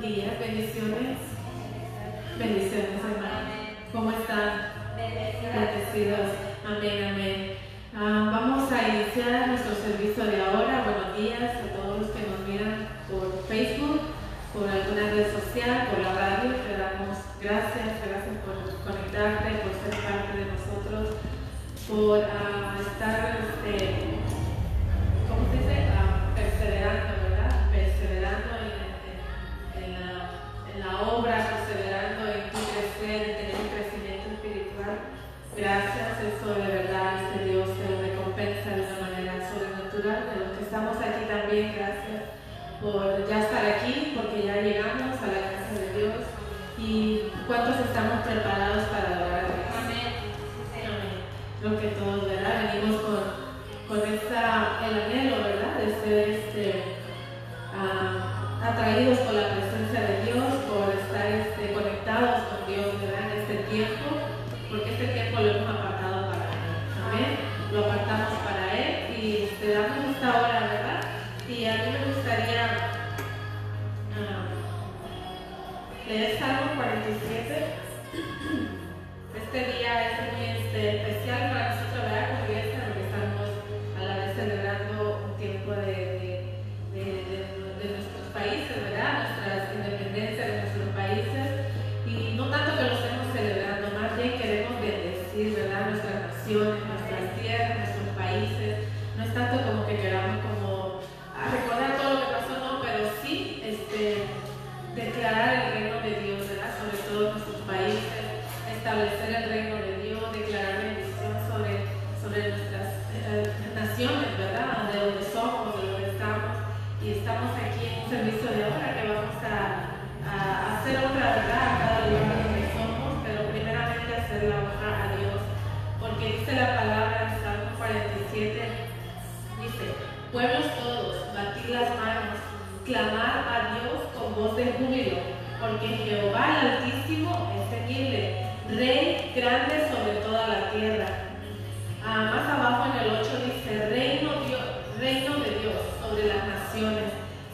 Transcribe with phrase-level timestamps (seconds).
[0.00, 1.19] 10 bendiciones.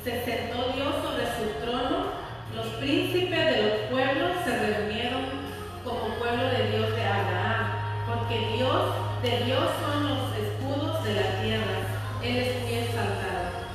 [0.06, 2.14] Se sentó Dios sobre su trono,
[2.54, 5.24] los príncipes de los pueblos se reunieron
[5.82, 7.66] como pueblo de Dios de Abraham,
[8.06, 11.74] porque Dios, de Dios son los escudos de la tierra,
[12.22, 13.66] Él es muy exaltado.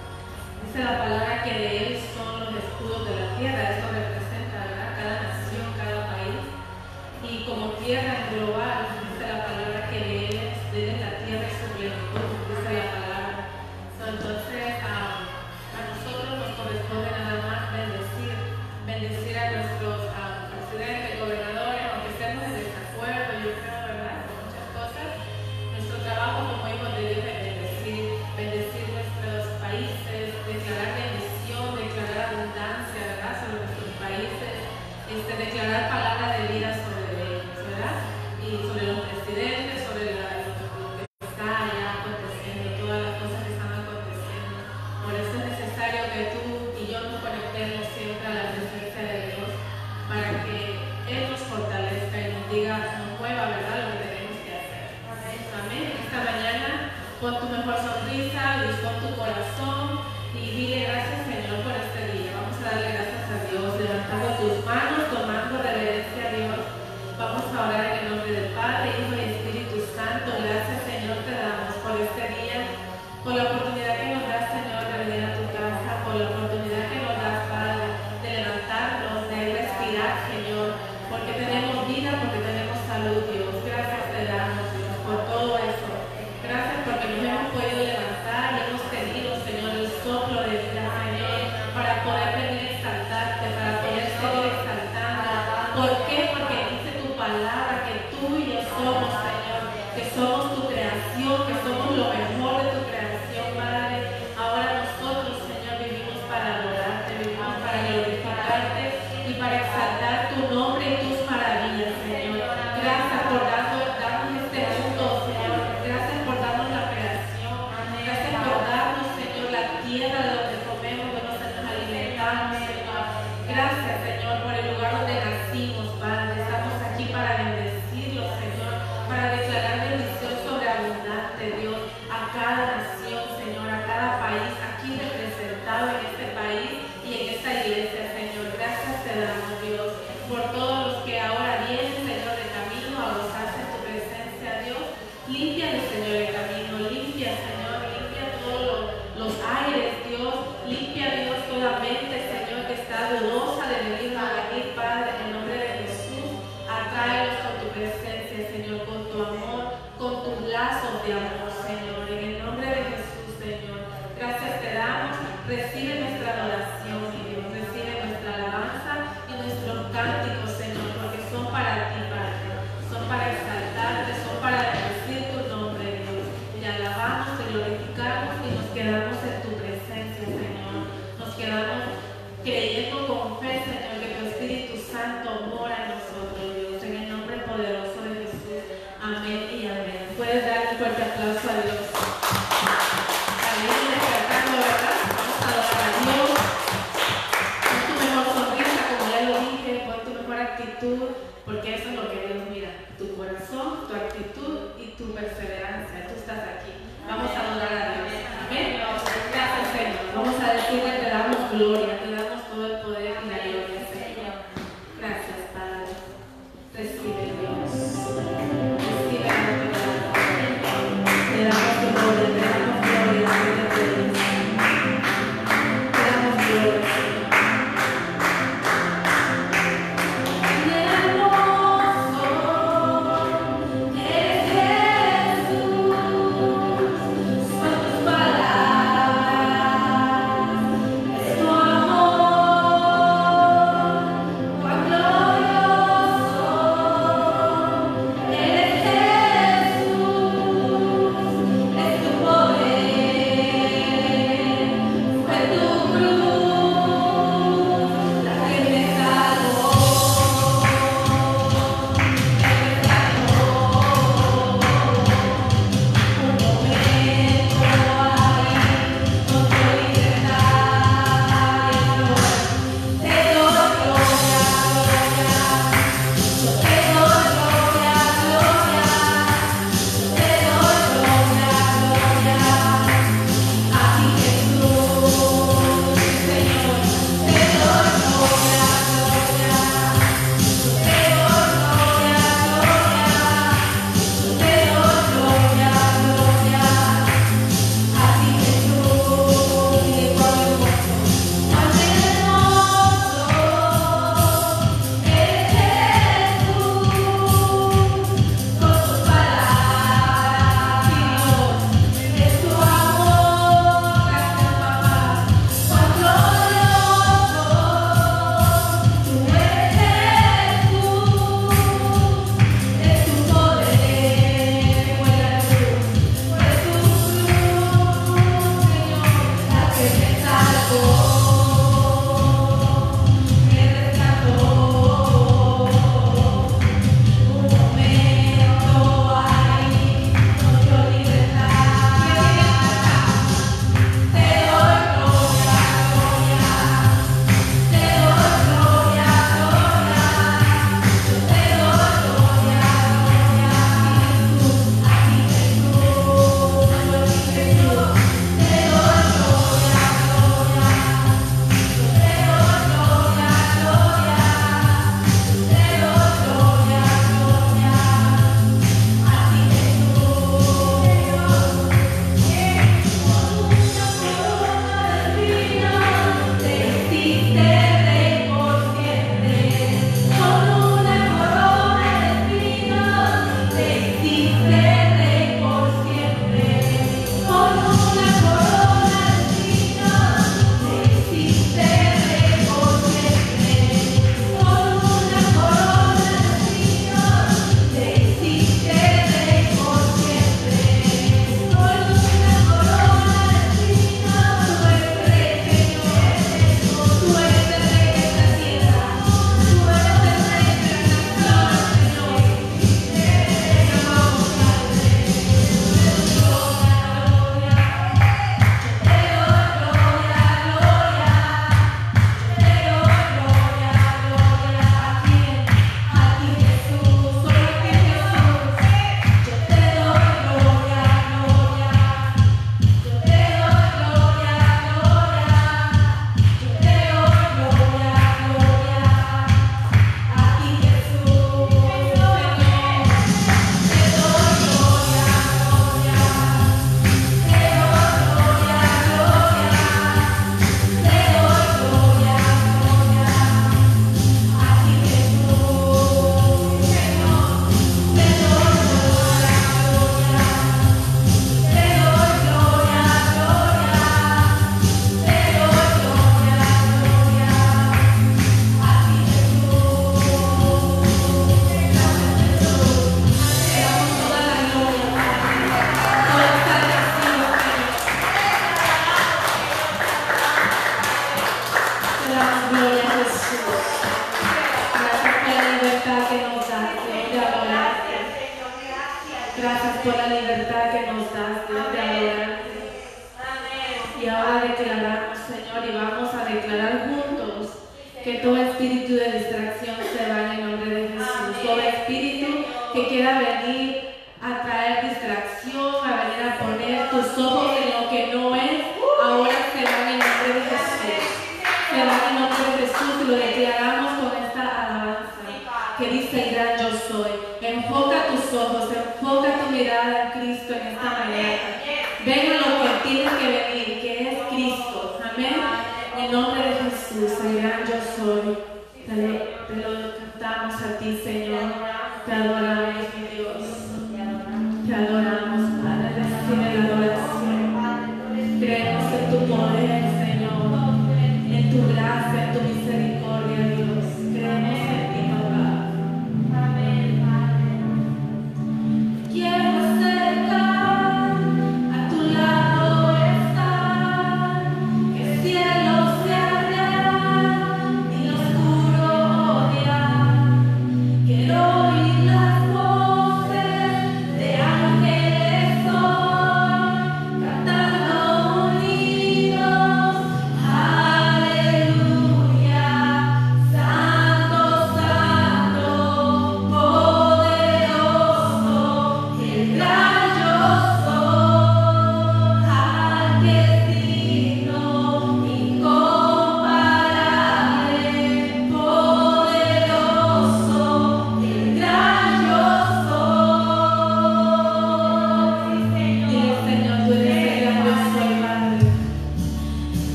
[0.64, 5.36] Dice la palabra que de Él son los escudos de la tierra, eso representa cada
[5.36, 6.48] nación, cada país,
[7.28, 10.40] y como tierra global, dice la palabra que de Él
[10.80, 12.31] es la tierra y su plenitud.
[35.62, 36.11] declarar palabras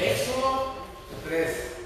[0.00, 0.74] Éxodo
[1.24, 1.83] 3.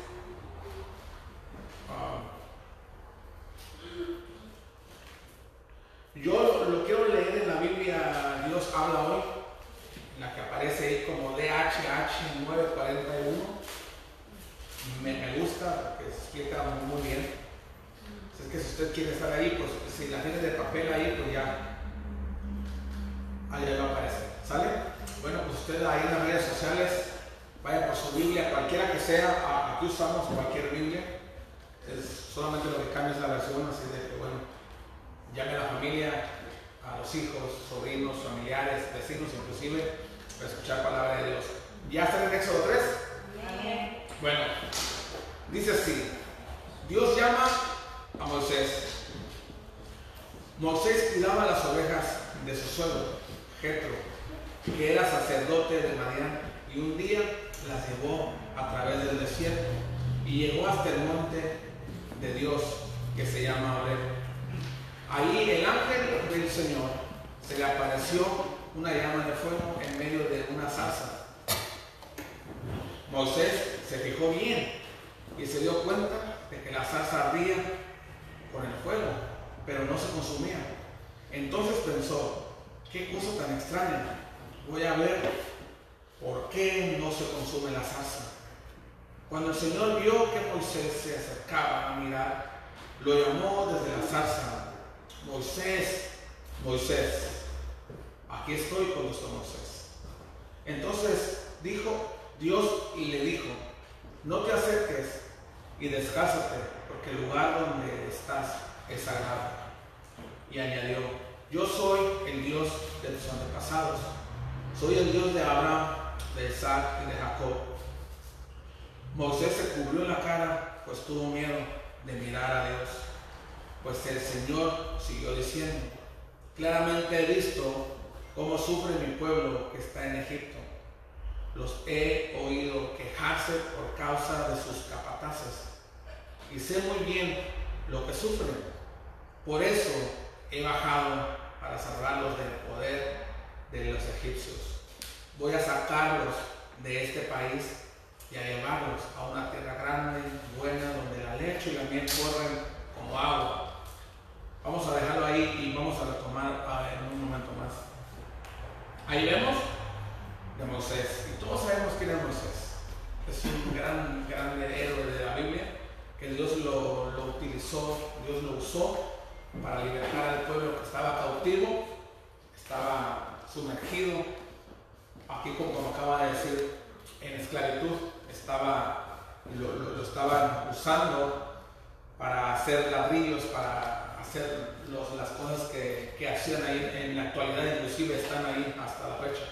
[185.16, 189.44] Las cosas que, que, hacían ahí en la actualidad, inclusive están ahí hasta la fecha.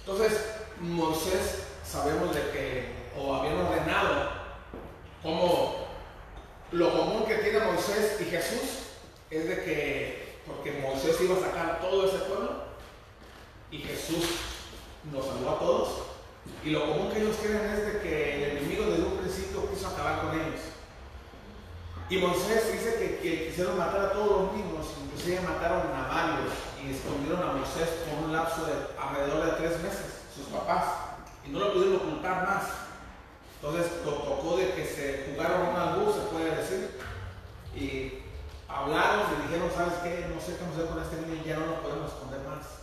[0.00, 0.44] Entonces,
[0.80, 2.84] Moisés sabemos de que,
[3.16, 4.30] o habían ordenado,
[5.22, 5.86] como
[6.72, 8.88] lo común que tiene Moisés y Jesús
[9.30, 12.64] es de que, porque Moisés iba a sacar todo ese pueblo
[13.70, 14.24] y Jesús
[15.12, 15.88] nos salvó a todos,
[16.64, 19.88] y lo común que ellos tienen es de que el enemigo desde un principio quiso
[19.88, 20.60] acabar con ellos.
[22.12, 26.52] Y Moisés dice que, quisieron matar a todos los niños, inclusive mataron a varios
[26.84, 31.48] y escondieron a Moisés por un lapso de alrededor de tres meses, sus papás, y
[31.48, 32.64] no lo pudieron ocultar más.
[33.56, 37.00] Entonces lo tocó de que se jugaron una luz, se puede decir,
[37.74, 38.20] y
[38.68, 40.28] hablaron y dijeron, ¿sabes qué?
[40.28, 42.82] No sé qué hacer con este niño ya no lo podemos esconder más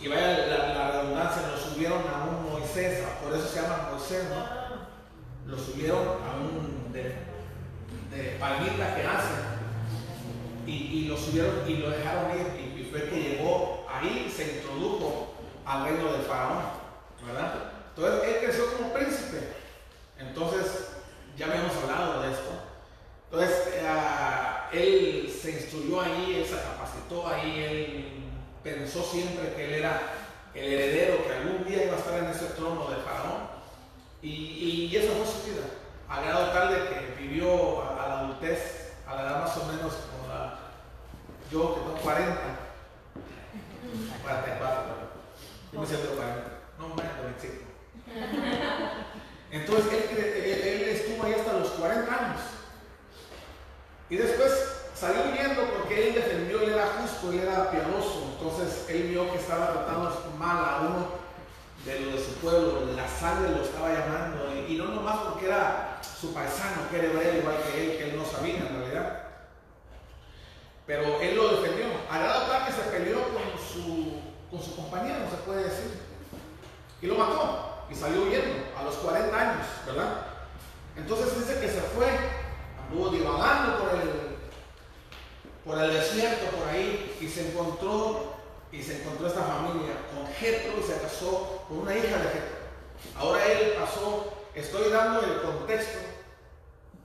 [0.00, 5.52] y vaya la, redundancia, lo subieron a un Moisés, por eso se llama Moisés, ¿no?
[5.52, 7.33] Lo subieron a un de,
[8.14, 9.34] de palmita que hace
[10.66, 14.56] y, y, lo subieron y lo dejaron ir y, y, fue que llegó ahí, se
[14.56, 15.34] introdujo
[15.66, 16.64] al reino del faraón,
[17.26, 17.54] ¿verdad?
[17.94, 19.48] Entonces él creció como príncipe,
[20.18, 20.88] entonces
[21.36, 22.50] ya habíamos hablado de esto.
[23.30, 23.82] Entonces eh,
[24.72, 28.04] él se instruyó ahí, él se capacitó ahí, él
[28.62, 30.00] pensó siempre que él era
[30.54, 33.54] el heredero, que algún día iba a estar en ese trono de Faraón.
[34.22, 35.66] Y, y eso fue su vida,
[36.08, 39.92] a grado tal de que vivió a, la adultez, a la edad más o menos
[39.94, 40.58] como la,
[41.50, 42.40] yo que tengo 40,
[44.22, 44.82] 44,
[45.72, 46.42] yo me siento 40,
[46.78, 47.64] no menos de 25.
[49.50, 52.40] Entonces él, él estuvo ahí hasta los 40 años.
[54.10, 54.52] Y después
[54.94, 58.34] salió huyendo porque él defendió, él era justo, él era piadoso.
[58.34, 61.23] Entonces él vio que estaba tratando mal a uno
[61.84, 64.52] de los de su pueblo, la sangre lo estaba llamando.
[64.68, 68.16] Y, no nomás porque era su paisano, que era hebreo igual que él, que él
[68.16, 69.24] no sabía en realidad.
[70.86, 71.86] Pero él lo defendió.
[72.10, 74.20] A grado tal que se peleó con su,
[74.50, 76.00] con su compañero, se puede decir.
[77.02, 77.84] Y lo mató.
[77.90, 80.26] Y salió huyendo a los 40 años, ¿verdad?
[80.96, 82.06] Entonces dice que se fue,
[82.88, 84.34] anduvo divagando por el
[85.64, 88.34] por el desierto, por ahí, y se encontró,
[88.74, 92.56] y se encontró esta familia con Jetro y se casó con una hija de Jetro.
[93.16, 95.98] Ahora él pasó, estoy dando el contexto,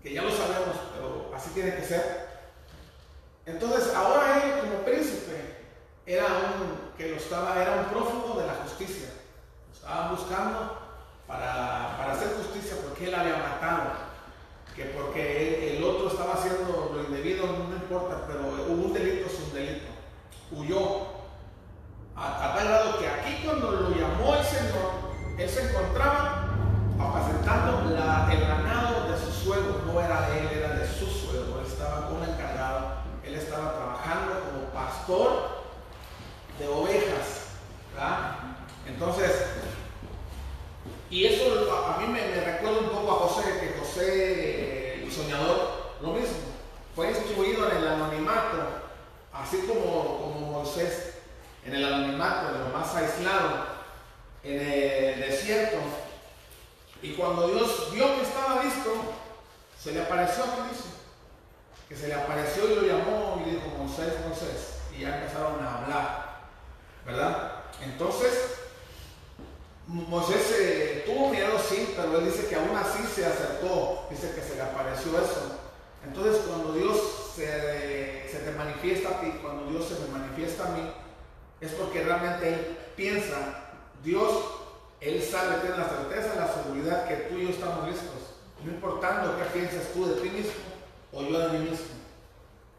[0.01, 2.27] que ya lo sabemos, pero así tiene que ser.
[3.45, 5.57] Entonces, ahora él como príncipe
[6.05, 9.09] era un que lo estaba, era un prófugo de la justicia.
[9.69, 10.77] Lo estaban buscando
[11.27, 14.09] para, para hacer justicia porque él había matado
[14.75, 19.53] que porque el otro estaba haciendo lo indebido, no importa, pero un delito, es un
[19.53, 19.87] delito.
[20.51, 21.18] Huyó.
[22.19, 24.91] A, tal grado que aquí cuando lo llamó el Señor,
[25.37, 26.49] él se encontraba
[26.99, 31.65] apacentando el ganado de su suegro, no era de él, era de su suegro, él
[31.65, 35.63] estaba como encargado, él estaba trabajando como pastor
[36.59, 37.55] de ovejas,
[37.93, 38.35] ¿verdad?
[38.85, 39.31] Entonces,
[41.09, 46.09] y eso a, mí me, recuerda un poco a José, que José, el soñador, lo
[46.09, 46.37] mismo,
[46.95, 48.57] fue instruido en el anonimato,
[49.31, 51.08] así como, como Moisés,
[51.65, 53.65] en el anonimato, en lo más aislado,
[54.43, 55.77] en el desierto.
[57.01, 58.91] Y cuando Dios vio que estaba listo,
[59.81, 60.89] se le apareció a dice,
[61.87, 65.77] que se le apareció y lo llamó y dijo, Moisés, Moisés, y ya empezaron a
[65.77, 66.39] hablar,
[67.05, 67.63] ¿verdad?
[67.81, 68.59] Entonces,
[69.87, 74.55] Moisés tuvo miedo, sí, pero él dice que aún así se acercó, dice que se
[74.55, 75.59] le apareció eso.
[76.05, 76.97] Entonces cuando Dios
[77.35, 80.91] se, te manifiesta a ti, cuando Dios se me manifiesta a mí,
[81.61, 83.71] es porque realmente Él piensa,
[84.03, 84.31] Dios,
[85.01, 88.09] Él sabe, tiene la certeza, la seguridad que tú y yo estamos listos.
[88.63, 90.51] No importando qué piensas tú de ti mismo
[91.13, 91.87] o yo de mí mismo.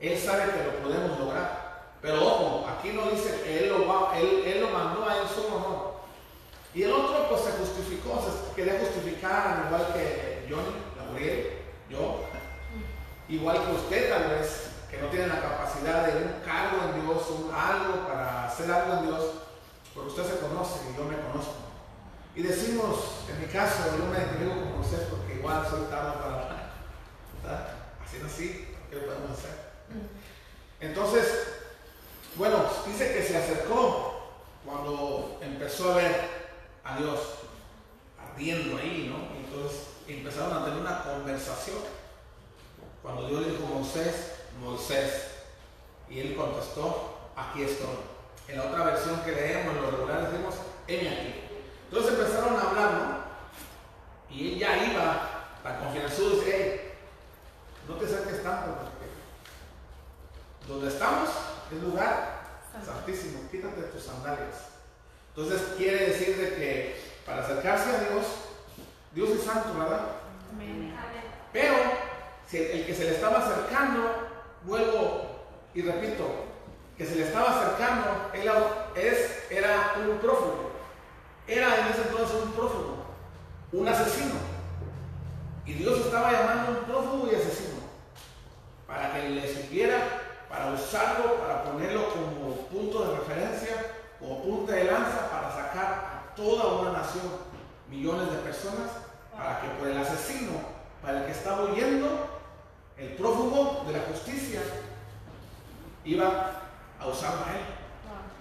[0.01, 1.71] Él sabe que lo podemos lograr.
[2.01, 5.29] Pero ojo, aquí no dice que Él lo, va, él, él lo mandó a Él
[5.29, 5.93] solo, no
[6.75, 11.51] Y el otro pues se justificó, se quería justificar igual que Johnny, Gabriel,
[11.91, 12.21] yo,
[13.29, 17.31] igual que usted tal vez, que no tiene la capacidad de un cargo en Dios,
[17.31, 19.25] un algo para hacer algo en Dios,
[19.95, 21.55] porque usted se conoce y yo me conozco.
[22.35, 26.71] Y decimos, en mi caso, yo me identifico con usted porque igual soy tarde para
[27.43, 27.69] ¿verdad?
[28.05, 29.71] Haciendo así, ¿qué podemos hacer?
[30.81, 31.27] Entonces,
[32.37, 34.31] bueno, dice que se acercó
[34.65, 36.29] cuando empezó a ver
[36.85, 37.21] a Dios
[38.19, 39.37] ardiendo ahí, ¿no?
[39.37, 41.79] entonces empezaron a tener una conversación.
[43.03, 45.29] Cuando Dios le dijo Moisés, Moisés,
[46.09, 47.89] y él contestó, aquí estoy.
[48.49, 50.55] En la otra versión que leemos, en los regulares, decimos,
[50.87, 51.35] heme aquí.
[51.91, 53.21] Entonces empezaron a hablar, ¿no?
[54.35, 55.31] Y él ya iba,
[55.65, 56.93] la confianza dice, hey,
[57.89, 59.11] no te acerques tanto, porque
[60.69, 61.31] donde estamos
[61.73, 62.41] es lugar
[62.85, 64.69] santísimo, quítate tus sandalias.
[65.35, 68.27] Entonces quiere decir de que para acercarse a Dios,
[69.13, 70.07] Dios es santo, ¿verdad?
[71.53, 71.75] Pero
[72.49, 74.30] si el que se le estaba acercando,
[74.65, 75.23] vuelvo
[75.75, 76.25] y repito,
[76.97, 78.51] que se le estaba acercando, él
[78.95, 80.71] es, era un prófugo.
[81.47, 83.05] Era en ese entonces un prófugo,
[83.73, 84.35] un asesino.
[85.67, 87.81] Y Dios estaba llamando a un prófugo y asesino
[88.87, 89.99] para que le sirviera,
[90.49, 93.91] para usarlo, para ponerlo como punto de referencia
[94.21, 97.25] como punta de lanza para sacar a toda una nación,
[97.89, 98.91] millones de personas,
[99.35, 100.53] para que por el asesino,
[101.03, 102.29] para el que estaba huyendo,
[103.01, 104.61] el prófugo de la justicia,
[106.05, 106.63] iba
[107.01, 107.65] a usarlo a él.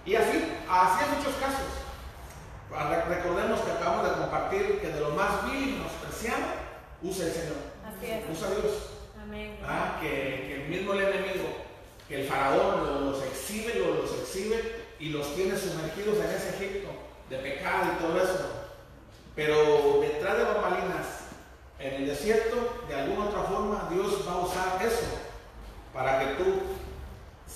[0.04, 1.80] Y así, así en muchos casos.
[3.08, 6.44] Recordemos que acabamos de compartir que de lo más vil y menospreciado
[7.02, 7.56] usa el Señor.
[8.30, 8.90] Usa a Dios.
[9.64, 11.48] Ah, que, el mismo el enemigo,
[12.08, 16.88] que el faraón los exhibe, los exhibe y los tiene sumergidos en ese Egipto
[17.28, 18.50] de pecado y todo eso.
[19.34, 21.20] Pero detrás de bambalinas,
[21.78, 25.06] en el desierto, de alguna otra forma, Dios va a usar eso
[25.94, 26.44] para que tú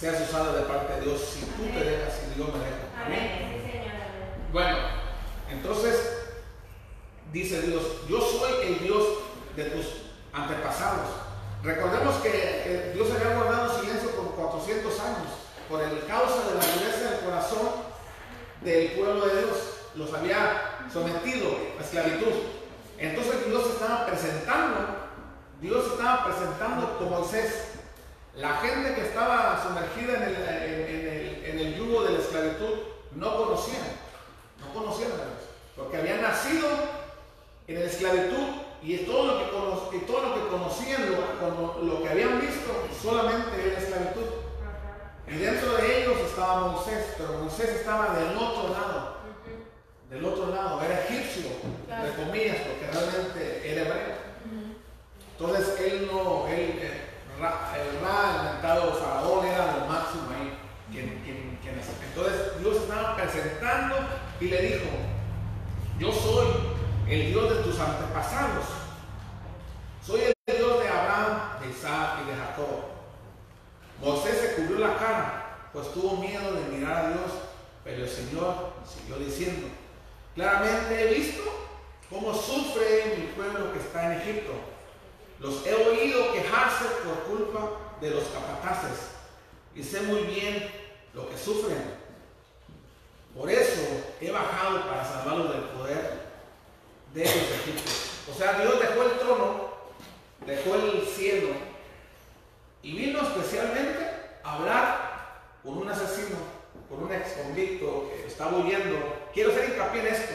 [0.05, 3.07] seas usado de parte de Dios si tú te dejas y Dios me deja.
[3.07, 3.55] Amén.
[4.53, 4.77] Bueno,
[5.51, 6.27] entonces
[7.33, 9.03] dice Dios, yo soy el Dios
[9.57, 9.87] de tus
[10.35, 11.09] antepasados.
[11.63, 15.33] Recordemos que Dios había guardado silencio por 400 años
[15.71, 17.69] por el causa de la dureza del corazón
[18.61, 19.59] del pueblo de Dios.
[19.95, 21.49] Los había sometido
[21.81, 22.43] a esclavitud.
[22.99, 24.81] Entonces Dios estaba presentando,
[25.63, 27.74] Dios estaba presentando como Moisés.
[28.37, 32.79] La gente que estaba sumergida en el, en, el, yugo de la esclavitud
[33.15, 33.85] no conocían,
[34.61, 35.45] no conocían a Dios,
[35.77, 36.69] porque habían nacido
[37.69, 38.49] en la esclavitud
[38.83, 43.69] y todo lo que, y todo lo que conocían, lo, lo que habían visto, solamente
[43.69, 44.45] era esclavitud.
[45.29, 49.15] Y dentro de ellos estaba Moisés, pero Moisés estaba del otro lado.
[50.11, 51.51] Del otro lado, era egipcio,
[51.89, 54.25] entre comillas, porque realmente era hebreo.
[55.39, 57.04] Entonces él no, él,
[57.39, 60.59] eh, el Ra, el mentado faraón, era lo máximo ahí.
[60.95, 63.97] entonces Dios estaba presentando
[64.41, 64.91] y le dijo,
[65.99, 66.47] yo soy
[67.09, 68.65] el Dios de tus antepasados.
[70.05, 72.95] Soy el Dios de Abraham, de Isaac y de Jacob.
[74.01, 77.31] Moisés se cubrió la cara, pues tuvo miedo de mirar a Dios,
[77.85, 79.69] pero el Señor siguió diciendo,
[80.35, 81.43] claramente he visto
[82.11, 84.53] cómo sufre mi pueblo que está en Egipto.
[85.41, 87.71] Los he oído quejarse por culpa
[88.01, 89.11] de los capataces
[89.75, 90.71] y sé muy bien
[91.13, 91.83] lo que sufren.
[93.37, 93.83] Por eso
[94.21, 96.25] he bajado para salvarlos del poder
[97.13, 98.11] de los egipcios.
[98.33, 99.71] O sea, Dios dejó el trono,
[100.47, 101.49] dejó el cielo
[102.83, 104.07] y vino especialmente
[104.43, 105.05] a hablar
[105.63, 106.37] con un asesino,
[106.89, 108.97] con un ex convicto que estaba huyendo.
[109.33, 110.35] Quiero hacer hincapié en esto,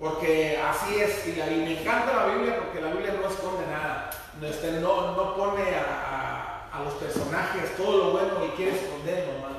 [0.00, 4.08] porque así es, y, me encanta la Biblia porque la Biblia no esconde nada,
[4.42, 6.46] este, no, no pone a,
[6.82, 9.58] los personajes todo lo bueno que quiere esconderlo, hermano.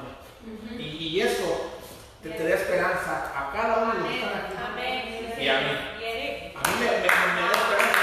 [0.80, 1.70] y, eso
[2.24, 5.44] te, da esperanza a cada uno de los que están aquí.
[5.44, 5.68] Y a mí.
[6.56, 8.02] A mí me, me, me da esperanza.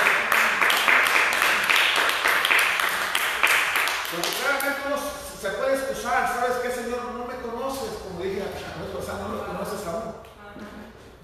[4.13, 4.97] Porque claramente uno
[5.41, 7.03] se puede excusar, ¿sabes qué, Señor?
[7.13, 10.28] No me conoces, como dije la vez pasada, no me conoces aún.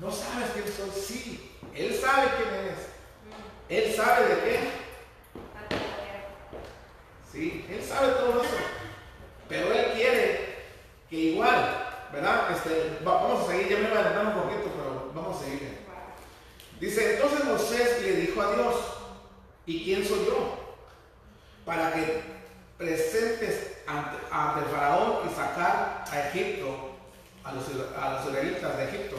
[0.05, 1.03] No sabes quién soy.
[1.03, 2.79] Sí, Él sabe quién eres.
[3.71, 4.61] Él sabe de qué.
[7.33, 8.55] Sí, Él sabe todo eso.
[9.49, 10.57] Pero Él quiere
[11.09, 12.51] que igual, ¿verdad?
[12.53, 15.79] Este, vamos a seguir, ya me voy a adelantar un poquito, pero vamos a seguir.
[16.79, 18.75] Dice, entonces Moisés le dijo a Dios,
[19.65, 20.77] ¿y quién soy yo?
[21.65, 22.21] Para que
[22.77, 26.91] presentes ante, el faraón y sacar a Egipto,
[27.43, 27.65] a los,
[27.97, 29.17] a israelitas de Egipto.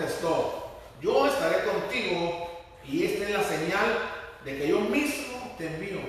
[0.00, 0.70] Contestó,
[1.00, 2.50] yo estaré contigo
[2.84, 3.98] y esta es la señal
[4.44, 6.00] de que yo mismo te envío.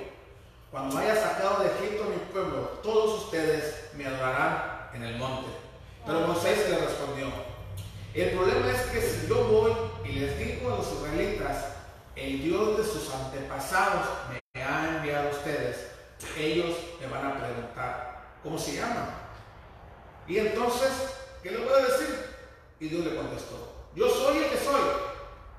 [0.69, 5.47] Cuando haya sacado de Egipto mi pueblo, todos ustedes me adorarán en el monte.
[6.05, 7.27] Pero Moisés le respondió,
[8.13, 9.73] el problema es que si yo voy
[10.05, 11.65] y les digo a los israelitas,
[12.15, 14.07] el Dios de sus antepasados
[14.53, 15.87] me ha enviado a ustedes,
[16.37, 19.09] ellos me van a preguntar, ¿cómo se llama?
[20.27, 20.91] Y entonces,
[21.43, 22.30] ¿qué le voy a decir?
[22.81, 24.81] Y Dios le contestó, yo soy el que soy.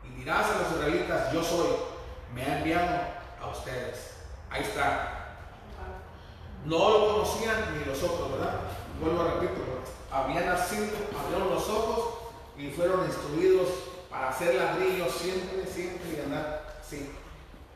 [0.05, 1.69] Y dirás a los israelitas, yo soy,
[2.35, 2.99] me ha enviado
[3.41, 4.15] a ustedes.
[4.51, 5.37] Ahí está.
[6.65, 8.55] No lo conocían ni los otros, ¿verdad?
[9.01, 9.63] Vuelvo a repito,
[10.11, 12.15] habían nacido, abrieron los ojos
[12.59, 13.69] y fueron instruidos
[14.11, 17.09] para hacer ladrillos siempre, siempre y andar así.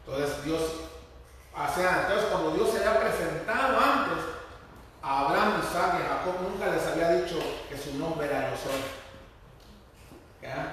[0.04, 0.60] Entonces Dios,
[1.54, 4.24] o sea, entonces cuando Dios se había presentado antes
[5.02, 7.38] a Abraham, Isaac y Jacob, nunca les había dicho
[7.68, 8.56] que su nombre era yo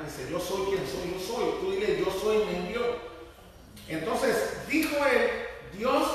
[0.06, 1.60] Dice, yo soy quien soy, yo soy.
[1.60, 2.82] Tú dile, yo soy, me envió.
[3.88, 5.30] Entonces dijo él,
[5.78, 6.08] Dios,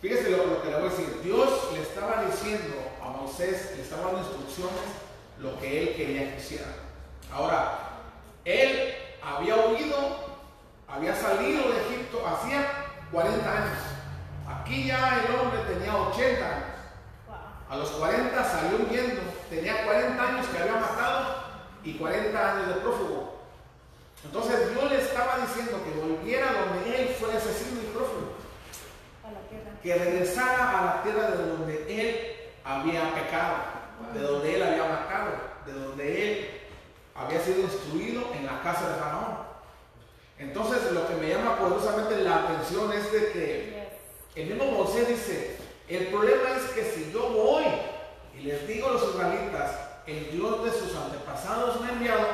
[0.00, 3.82] fíjese lo, lo, que le voy a decir, Dios le estaba diciendo a Moisés, le
[3.82, 4.80] estaba dando instrucciones
[5.38, 6.74] lo que él quería que hiciera.
[7.32, 7.78] Ahora,
[8.44, 10.38] él había huido,
[10.88, 12.66] había salido de Egipto hacía
[13.12, 13.78] 40 años.
[14.48, 16.64] Aquí ya el hombre tenía 80 años.
[17.70, 19.20] A los 40 salió huyendo,
[19.50, 21.37] tenía 40 años que había matado
[21.88, 23.38] y 40 años de prófugo.
[24.22, 28.32] Entonces Dios le estaba diciendo que volviera donde él fue asesino y prófugo.
[29.82, 32.16] Que regresara a la tierra de donde él
[32.62, 33.56] había pecado,
[34.12, 35.30] de donde él había matado,
[35.64, 36.50] de donde él
[37.14, 39.38] había sido instruido en la casa de Faraón.
[40.38, 43.88] Entonces lo que me llama poderosamente la atención es de que
[44.34, 45.56] el mismo Moisés dice,
[45.88, 47.64] el problema es que si yo voy
[48.38, 52.26] y les digo a los israelitas, el Dios de sus antepasados me ha enviado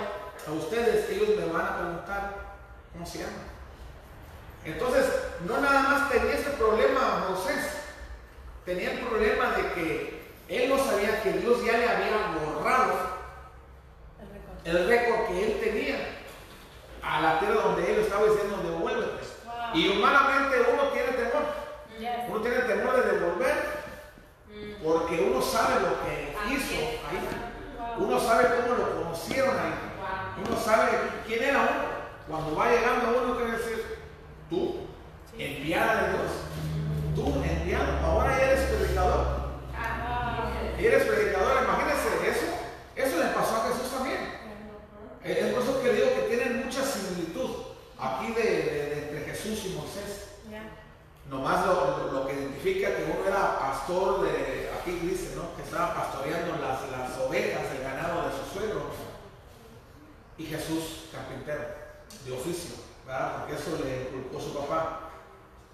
[0.47, 2.35] a ustedes, ellos me van a preguntar,
[2.93, 3.33] ¿cómo se llama?
[4.65, 5.05] Entonces,
[5.47, 7.79] no nada más tenía este problema Moisés,
[8.65, 13.15] tenía el problema de que él no sabía que Dios ya le había borrado
[14.65, 15.97] el récord que él tenía
[17.03, 19.25] a la tierra donde él estaba diciendo devuélvete.
[19.75, 21.45] Y humanamente uno tiene temor.
[22.29, 23.55] Uno tiene temor de devolver
[24.49, 24.85] mm.
[24.85, 26.75] porque uno sabe lo que hizo
[27.09, 27.54] ahí.
[27.99, 29.75] Uno sabe cómo lo conocieron ahí.
[30.47, 30.91] Uno sabe
[31.27, 31.95] quién era uno.
[32.29, 33.99] Cuando va llegando uno quiere decir,
[34.51, 34.87] tú,
[35.39, 36.33] enviada de Dios.
[37.15, 37.99] Tú, enviado.
[38.05, 39.45] Ahora ya eres predicador.
[40.79, 42.47] Y eres predicador, imagínense eso.
[42.97, 44.35] Eso le pasó a Jesús también.
[45.23, 47.51] Es por eso que digo que tienen mucha similitud
[47.99, 50.25] aquí de, entre Jesús y Moisés.
[51.31, 55.57] Nomás lo, que identifica que uno era pastor de, aquí dice, ¿no?
[55.57, 58.83] Que estaba pastoreando las, las ovejas, el ganado de su suegro.
[60.37, 61.65] Y Jesús, carpintero,
[62.25, 62.75] de oficio,
[63.07, 63.39] ¿verdad?
[63.39, 65.11] Porque eso le inculcó su papá,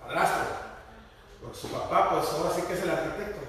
[0.01, 0.45] padrastro.
[1.41, 3.41] Porque su papá, pues ahora sí que es el arquitecto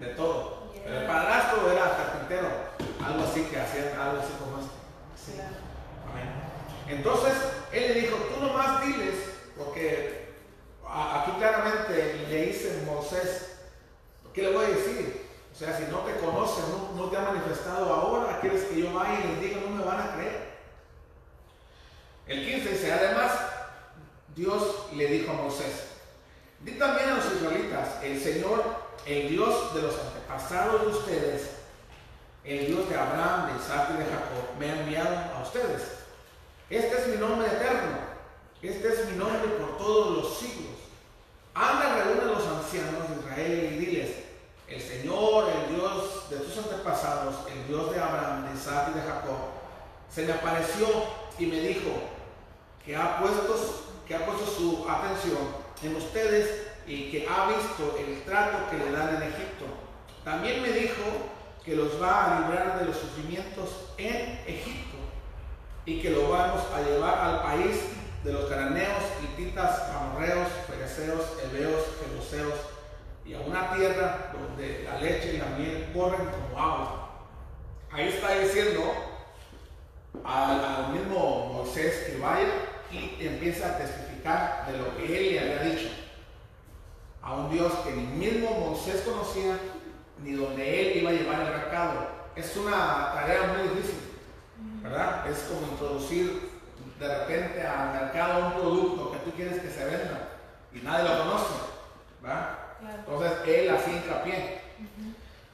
[0.00, 0.62] de todo.
[0.84, 2.48] Pero el padrastro era carpintero,
[3.04, 4.72] algo así que hacían, algo así como esto.
[6.88, 7.32] Entonces,
[7.72, 9.14] él le dijo, tú nomás diles,
[9.56, 10.34] porque
[10.84, 13.60] aquí claramente le dice Moisés,
[14.34, 15.21] ¿qué le voy a decir?
[15.52, 16.62] O sea, si no te conoce,
[16.96, 20.00] no, te ha manifestado ahora, quieres que yo vaya y les diga, no me van
[20.00, 20.52] a creer.
[22.26, 23.32] El 15 dice, además,
[24.34, 25.88] Dios le dijo a Moisés,
[26.60, 28.64] di también a los israelitas, el Señor,
[29.04, 31.50] el Dios de los antepasados de ustedes,
[32.44, 35.82] el Dios de Abraham, de Isaac y de Jacob, me ha enviado a ustedes.
[36.70, 37.98] Este es mi nombre eterno,
[38.62, 40.72] este es mi nombre por todos los siglos.
[41.54, 44.21] Anda, reúne a los ancianos de Israel y diles,
[44.74, 49.02] el Señor, el Dios de tus antepasados, el Dios de Abraham, de Isaac y de
[49.02, 49.36] Jacob,
[50.10, 50.86] se me apareció
[51.38, 51.90] y me dijo
[52.84, 53.54] que ha puesto,
[54.06, 55.38] que ha puesto su atención
[55.82, 59.66] en ustedes y que ha visto el trato que le dan en Egipto.
[60.24, 61.02] También me dijo
[61.64, 63.68] que los va a librar de los sufrimientos
[63.98, 64.96] en Egipto
[65.84, 67.76] y que lo vamos a llevar al país
[68.24, 72.71] de los cananeos, hititas, amorreos, fereceos, heveos, jebuseos
[73.24, 77.10] y a una tierra donde la leche y la miel corren como agua.
[77.90, 78.80] Ahí está diciendo
[80.24, 82.48] al, mismo Moisés que vaya
[82.90, 85.88] y empieza a testificar de lo que él le había dicho
[87.22, 89.56] a un Dios que ni mismo Moisés conocía
[90.22, 92.08] ni donde él iba a llevar el recado.
[92.34, 94.00] Es una tarea muy difícil,
[94.82, 95.30] ¿verdad?
[95.30, 96.50] Es como introducir
[96.98, 100.28] de repente al mercado un producto que tú quieres que se venda
[100.72, 101.54] y nadie lo conoce,
[102.22, 102.61] ¿verdad?
[102.98, 104.60] Entonces él hacía hincapié.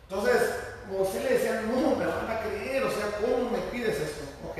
[0.09, 0.55] Entonces,
[0.91, 4.25] José le decía, no, me van a creer, o sea, ¿cómo me pides esto?
[4.49, 4.59] Ok,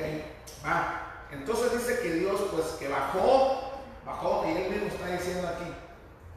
[0.65, 1.25] va.
[1.31, 3.71] Entonces dice que Dios, pues, que bajó,
[4.05, 5.71] bajó, y él mismo está diciendo aquí,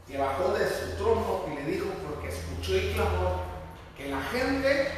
[0.07, 3.43] que bajó de su trono y le dijo, porque escuchó y clamó,
[3.97, 4.89] que la gente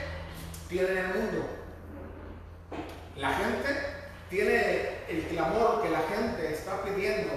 [0.68, 1.46] tiene el mundo.
[3.16, 3.68] La gente
[4.30, 7.32] tiene el clamor que la gente está pidiendo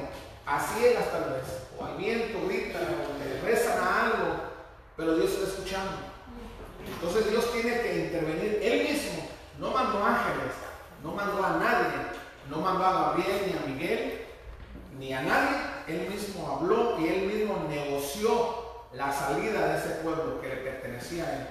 [0.46, 1.44] a ciegas tal vez,
[1.80, 4.36] o al viento grita, o le rezan a algo,
[4.96, 5.92] pero Dios está escuchando.
[6.86, 8.60] Entonces Dios tiene que intervenir.
[8.64, 10.54] Él mismo no mandó ángeles,
[11.04, 11.98] no mandó a nadie,
[12.50, 14.26] no mandó a Gabriel ni a Miguel,
[14.98, 15.58] ni a nadie.
[15.88, 18.58] Él mismo habló y él mismo negoció
[18.94, 21.48] la salida de ese pueblo que le pertenecía a él.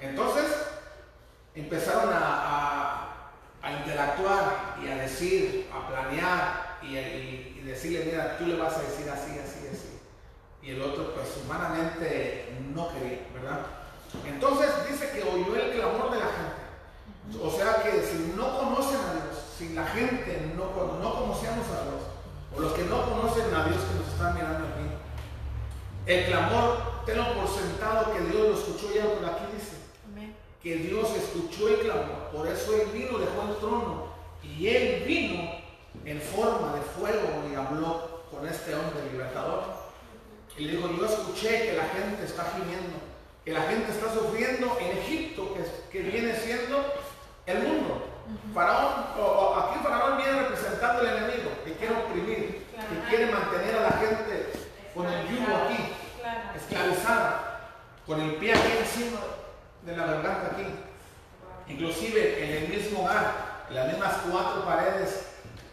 [0.00, 0.44] Entonces
[1.54, 3.02] empezaron a,
[3.82, 9.08] interactuar y a decir, a planear y, y, decirle, mira, tú le vas a decir
[9.10, 10.00] así, así, así.
[10.62, 13.66] Y el otro pues humanamente no quería, ¿verdad?
[14.26, 17.40] Entonces dice que oyó el clamor de la gente.
[17.42, 21.82] O sea que si no conocen a Dios, si la gente no, no conocemos a
[21.82, 22.02] Dios,
[22.54, 24.86] o los que no conocen a Dios que nos están mirando aquí,
[26.06, 29.76] el clamor, tenlo por sentado que Dios lo escuchó ya, por aquí dice
[30.62, 34.06] que Dios escuchó el clamor, por eso Él vino, dejó el trono,
[34.42, 35.65] y Él vino
[36.06, 39.64] en forma de fuego y habló con este hombre libertador.
[40.56, 43.06] Y le dijo, yo escuché que la gente está gimiendo
[43.46, 45.54] que la gente está sufriendo en Egipto,
[45.92, 46.84] que, viene siendo
[47.46, 48.04] el mundo.
[48.52, 49.04] Faraón,
[49.62, 54.50] aquí Faraón viene representando al enemigo, que quiere oprimir, que quiere mantener a la gente
[54.92, 55.92] con el yugo aquí,
[56.56, 57.70] esclavizada,
[58.04, 59.20] con el pie aquí encima
[59.82, 60.66] de la garganta aquí.
[61.68, 65.25] Inclusive en el mismo hogar, en las mismas cuatro paredes,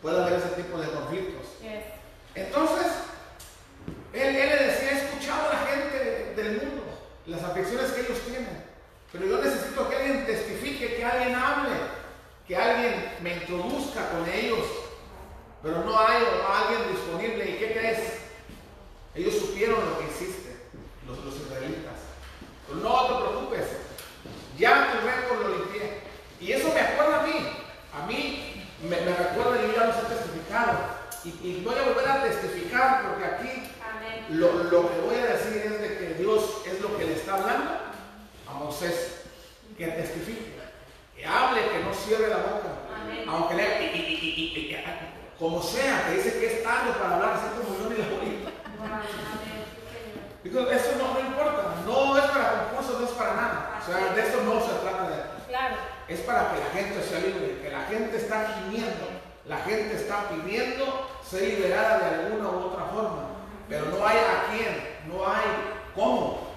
[0.03, 1.47] puede haber ese tipo de conflictos.
[2.35, 2.87] Entonces,
[4.11, 6.83] él, él le decía, he escuchado a la gente del mundo
[7.25, 8.63] las afecciones que ellos tienen.
[9.13, 11.71] Pero yo necesito que alguien testifique, que alguien hable,
[12.45, 14.67] que alguien me introduzca con ellos.
[15.61, 17.51] Pero no hay alguien disponible.
[17.51, 17.99] ¿Y qué crees?
[19.15, 20.57] Ellos supieron lo que hiciste,
[21.07, 21.93] los, israelitas.
[22.67, 23.67] Pero no te preocupes,
[24.57, 26.01] ya tu récord lo limpié.
[26.41, 27.33] Y eso me acuerda a mí.
[27.93, 28.52] A mí
[28.83, 31.03] me, recuerda, yo ya los he testificado.
[31.23, 33.63] Y, y voy a volver a testificar porque aquí
[34.29, 37.71] lo, que voy a decir es de que Dios es lo que le está hablando
[38.47, 39.23] a Moisés,
[39.77, 40.53] que testifique,
[41.15, 42.69] que hable, que no cierre la boca,
[43.27, 44.77] aunque le, y,
[45.39, 48.05] como sea, que dice que es tarde para hablar, así como yo ni la
[50.43, 53.79] Digo, eso no, no, importa, no es para concursos, no es para nada.
[53.81, 55.47] O sea, de eso no se trata de.
[55.47, 55.75] Claro.
[56.07, 59.07] Es para que la gente sea libre, que la gente está gimiendo,
[59.45, 63.33] la gente está pidiendo ser liberada de alguna u otra forma
[63.73, 65.45] pero no hay a quién, no hay
[65.95, 66.47] cómo,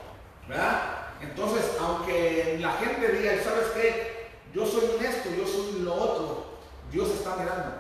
[0.47, 0.83] ¿verdad?
[1.21, 4.29] Entonces, aunque la gente diga, ¿sabes qué?
[4.53, 6.47] Yo soy esto, yo soy lo otro,
[6.91, 7.73] Dios está mirando,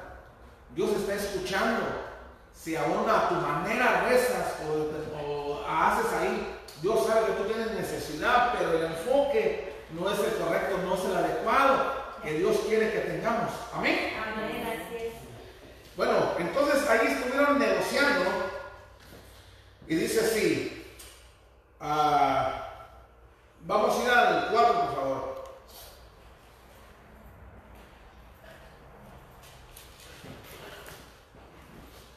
[0.75, 1.83] Dios está escuchando.
[2.55, 8.55] Si aún a tu manera rezas o, haces ahí, Dios sabe que tú tienes necesidad,
[8.57, 13.01] pero el enfoque no es el correcto, no es el adecuado que Dios quiere que
[13.01, 13.51] tengamos.
[13.72, 14.14] Amén.
[14.20, 15.12] Amén, así es.
[15.97, 18.24] Bueno, entonces ahí estuvieron negociando
[19.88, 20.99] y dice así,
[21.80, 22.68] ah,
[23.62, 25.44] vamos a ir al 4, por favor.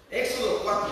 [0.09, 0.89] Éxodo 4.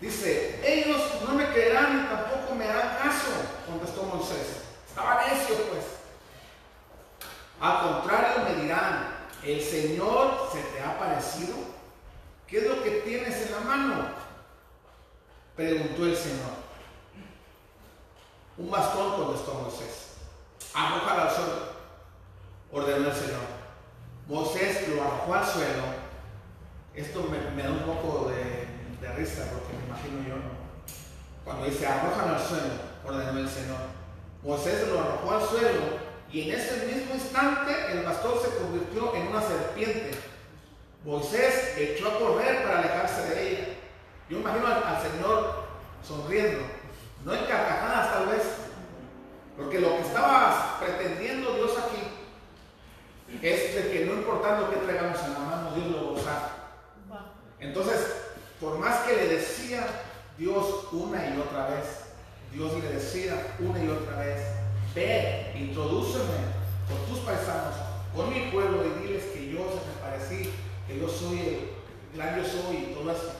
[0.00, 3.30] Dice, ellos no me creerán ni tampoco me harán caso,
[3.66, 4.67] contestó Moisés.
[4.98, 5.84] Estaba necio pues.
[7.60, 11.54] Al contrario me dirán, el Señor se te ha parecido.
[12.48, 14.08] ¿Qué es lo que tienes en la mano?
[15.54, 16.50] Preguntó el Señor.
[18.56, 20.14] Un bastón contestó Moisés.
[20.74, 21.54] Arrójalo al suelo,
[22.72, 23.40] ordenó el Señor.
[24.26, 25.84] Moisés lo arrojó al suelo.
[26.94, 27.22] Esto
[27.54, 28.66] me, da un poco de,
[29.16, 30.42] risa porque me imagino yo.
[31.44, 32.74] Cuando dice arrójalo al suelo,
[33.06, 33.97] ordenó el Señor.
[34.42, 39.28] Moisés lo arrojó al suelo y en ese mismo instante el bastón se convirtió en
[39.28, 40.10] una serpiente.
[41.04, 43.68] Moisés echó a correr para alejarse de ella.
[44.28, 45.64] Yo imagino al, Señor
[46.06, 46.60] sonriendo,
[47.24, 48.42] no en carcajadas tal vez,
[49.56, 55.32] porque lo que estaba pretendiendo Dios aquí es de que no importando qué traigamos en
[55.32, 56.58] la mano, Dios lo va a usar.
[57.58, 58.14] Entonces,
[58.60, 59.86] por más que le decía
[60.36, 62.07] Dios una y otra vez,
[62.52, 64.40] Dios le decía una y otra vez,
[64.94, 67.74] ve, introdúceme con tus paisanos,
[68.14, 70.50] con mi pueblo y diles que yo se me parecí,
[70.86, 71.70] que yo soy el
[72.14, 73.32] gran yo soy y todo eso.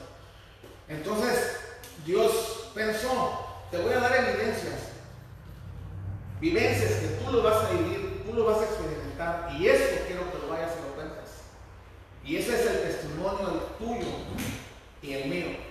[0.87, 1.59] Entonces
[2.05, 4.89] Dios pensó, te voy a dar evidencias.
[6.39, 10.31] vivencias que tú lo vas a vivir, tú lo vas a experimentar y eso quiero
[10.31, 11.29] que lo vayas y lo cuentes.
[12.23, 14.07] Y ese es el testimonio tuyo
[15.01, 15.68] y el mío.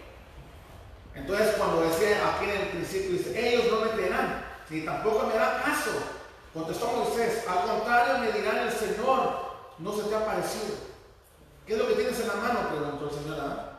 [1.29, 5.35] Entonces cuando decía aquí en el principio, dice, ellos no me creerán, ni tampoco me
[5.35, 5.91] harán caso.
[6.55, 9.37] Contestó Moisés, al contrario me dirán el Señor,
[9.79, 10.75] no se te ha parecido.
[11.67, 12.69] ¿Qué es lo que tienes en la mano?
[12.71, 13.41] Preguntó el Señor.
[13.41, 13.73] ¿ah?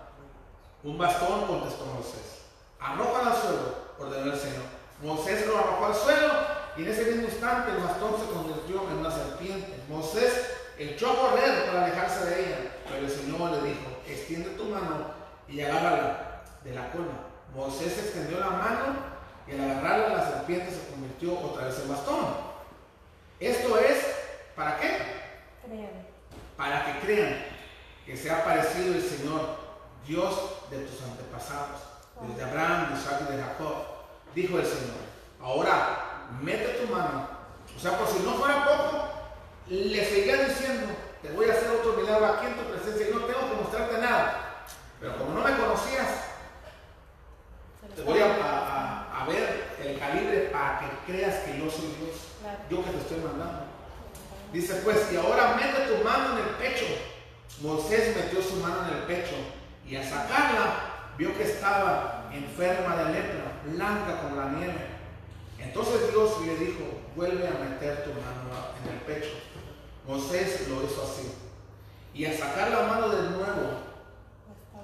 [0.84, 2.46] Un bastón, contestó Moisés.
[2.80, 4.66] Arrójalo al suelo, ordenó el Señor.
[5.02, 6.30] Moisés lo arrojó al suelo
[6.78, 9.74] y en ese mismo instante el bastón se convirtió en una serpiente.
[9.90, 14.66] Moisés echó a correr para alejarse de ella, pero el Señor le dijo, extiende tu
[14.66, 15.16] mano
[15.48, 17.29] y agárrala de la cola.
[17.56, 18.96] Moisés extendió la mano
[19.48, 22.26] y al agarrarla la serpiente se convirtió otra vez en bastón.
[23.40, 23.98] Esto es,
[24.56, 24.98] ¿para qué?
[25.66, 25.90] Crean.
[26.58, 27.46] Para que crean
[28.06, 29.58] que se ha parecido el Señor,
[30.06, 30.34] Dios
[30.70, 31.82] de tus antepasados,
[32.28, 33.76] desde Abraham, de Isaac y de Jacob.
[34.36, 34.98] Dijo el Señor,
[35.42, 37.28] ahora mete tu mano.
[37.76, 39.10] O sea, por si no fuera poco,
[39.68, 43.22] le seguía diciendo, te voy a hacer otro milagro aquí en tu presencia y no
[43.22, 44.66] tengo que mostrarte nada.
[45.00, 46.29] Pero como no me conocías,
[48.00, 52.16] te voy a, a, ver el calibre para que creas que yo soy Dios.
[52.70, 53.66] Yo que te estoy mandando.
[54.54, 56.86] Dice pues, y ahora mete tu mano en el pecho.
[57.62, 59.36] Moisés metió su mano en el pecho
[59.86, 64.88] y al sacarla vio que estaba enferma de lepra, blanca como la nieve.
[65.60, 69.36] Entonces Dios le dijo, vuelve a meter tu mano en el pecho.
[70.08, 71.34] Moisés lo hizo así.
[72.14, 73.90] Y al sacar la mano de nuevo,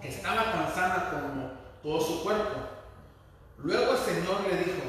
[0.03, 1.51] estaba tan sana como
[1.81, 2.74] todo su cuerpo.
[3.57, 4.83] Luego el Señor le dijo,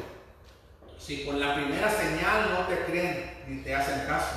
[0.98, 4.36] si con la primera señal no te creen ni te hacen caso,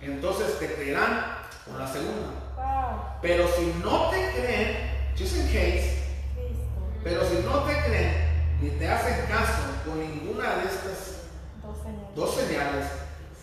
[0.00, 3.18] entonces te creerán con la segunda.
[3.20, 6.04] Pero si no te creen, just in case,
[7.02, 11.22] pero si no te creen ni te hacen caso con ninguna de estas
[12.14, 12.86] dos señales,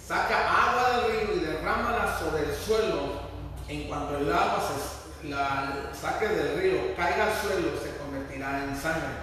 [0.07, 3.31] saca agua del río y derrámala sobre el suelo.
[3.67, 8.75] En cuanto el agua se la saque del río, caiga al suelo, se convertirá en
[8.75, 9.20] sangre.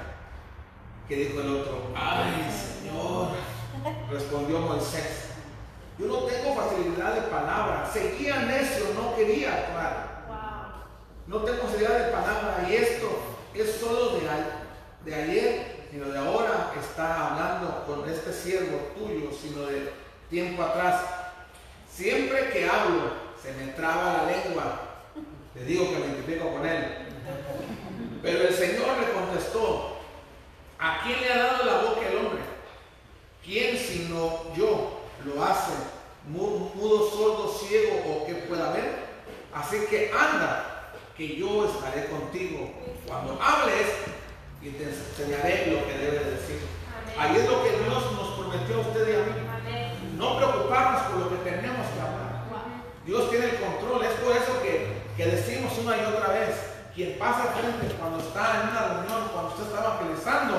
[1.09, 3.29] Que dijo el otro, ay Señor,
[4.11, 5.31] respondió Moisés,
[5.99, 10.19] yo no tengo facilidad de palabra, seguía necio, no quería actuar.
[11.27, 13.09] No tengo facilidad de palabra y esto
[13.55, 19.63] es solo de, de ayer, sino de ahora está hablando con este siervo tuyo, sino
[19.67, 19.93] de
[20.31, 21.03] tiempo atrás.
[21.91, 24.81] Siempre que hablo, se me traba la lengua.
[25.55, 27.09] Te digo que me identifico con él.
[28.23, 29.98] Pero el Señor le contestó,
[30.79, 32.43] ¿A quién le ha dado la boca el hombre?
[33.45, 35.73] ¿Quién sino yo lo hace?
[36.29, 39.09] Mudo, sordo, ciego o que pueda ver.
[39.53, 42.71] Así que anda, que yo estaré contigo
[43.09, 43.89] cuando hables
[44.63, 46.61] y te enseñaré lo que debes decir.
[47.19, 50.17] Ahí es lo que Dios nos prometió a usted y a mí.
[50.17, 52.45] No preocuparnos por lo que tenemos que hablar.
[53.05, 54.05] Dios tiene el control.
[54.05, 58.59] Es por eso que, que decimos una y otra vez quien pasa frente cuando está
[58.59, 60.59] en una reunión, cuando usted está evangelizando,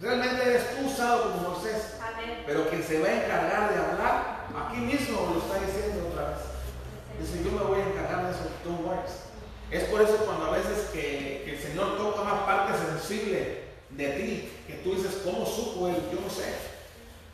[0.00, 2.00] realmente eres tú usado como Moisés.
[2.46, 6.40] Pero quien se va a encargar de hablar, aquí mismo lo está diciendo otra vez.
[7.20, 9.28] Dice, yo me voy a encargar de eso, tú works.
[9.70, 14.10] Es por eso cuando a veces que, que, el Señor toca una parte sensible de
[14.16, 15.96] ti, que tú dices, ¿cómo supo él?
[16.10, 16.56] Yo no sé.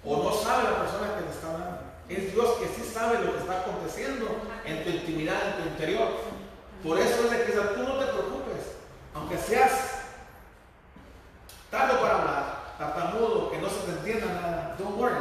[0.03, 1.79] O no sabe la persona que te está hablando.
[2.09, 4.27] Es Dios que sí sabe lo que está aconteciendo
[4.64, 6.36] en tu intimidad, en tu interior.
[6.83, 8.77] Por eso es de que tú no te preocupes,
[9.14, 9.72] aunque seas
[11.70, 15.16] tardo para hablar, tartamudo, que no se te entienda nada, don't worry.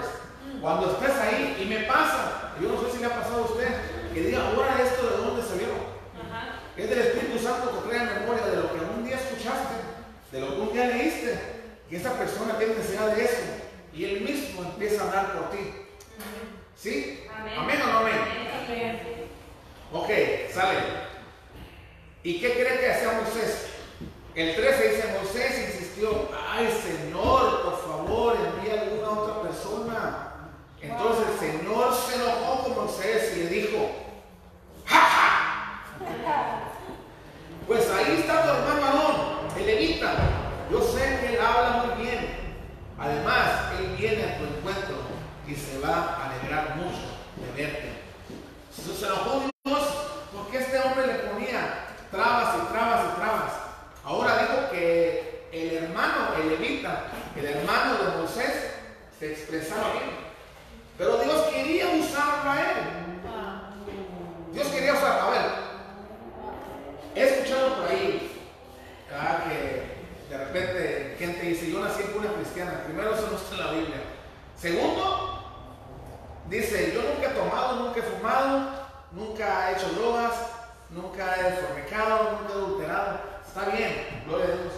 [0.62, 3.68] Cuando estés ahí, y me pasa, yo no sé si le ha pasado a usted,
[4.14, 5.68] que diga, ahora esto de dónde salió.
[6.78, 9.76] Es del Espíritu Santo que trae memoria de lo que un día escuchaste,
[10.32, 11.40] de lo que un día leíste,
[11.90, 13.42] y esa persona tiene necesidad de eso,
[13.94, 15.74] y él mismo empieza a hablar por ti.
[16.76, 17.26] ¿Sí?
[17.34, 18.14] Amén, o no amén.
[18.14, 19.02] amén.
[19.94, 20.10] Ok,
[20.54, 21.05] sale.
[22.26, 23.68] ¿Y qué cree que hacía Moisés?
[24.34, 30.32] El 13 dice, Moisés insistió, ay Señor, por favor, envía a alguna otra persona.
[30.82, 33.92] Entonces el Señor se enojó con Moisés y le dijo,
[34.88, 35.84] ¡Ja, ja!
[37.68, 40.16] Pues ahí está tu hermano Adón, el levita.
[40.72, 42.28] Yo sé que él habla muy bien.
[42.98, 44.96] Además, él viene a tu encuentro
[45.48, 47.06] y se va a alegrar mucho
[47.38, 47.90] de verte.
[48.72, 49.55] Se enojó
[52.16, 53.52] trabas y trabas y trabas.
[54.04, 57.04] Ahora digo que el hermano, el levita,
[57.36, 58.72] el hermano de Moisés,
[59.20, 60.26] se expresaba bien.
[60.98, 62.78] Pero Dios quería usarlo a él.
[64.54, 65.66] Dios quería usar a ver.
[67.16, 68.32] He escuchado por ahí
[69.14, 69.96] ah, que
[70.30, 72.84] de repente gente dice, yo nací en una cristiana.
[72.86, 74.02] Primero eso no está en la Biblia.
[74.58, 75.44] Segundo,
[76.50, 78.70] dice, yo nunca he tomado, nunca he fumado,
[79.12, 80.34] nunca he hecho drogas,
[80.96, 83.20] nunca ha desorrecado, nunca ha adulterado.
[83.46, 84.74] Está bien, gloria a Dios.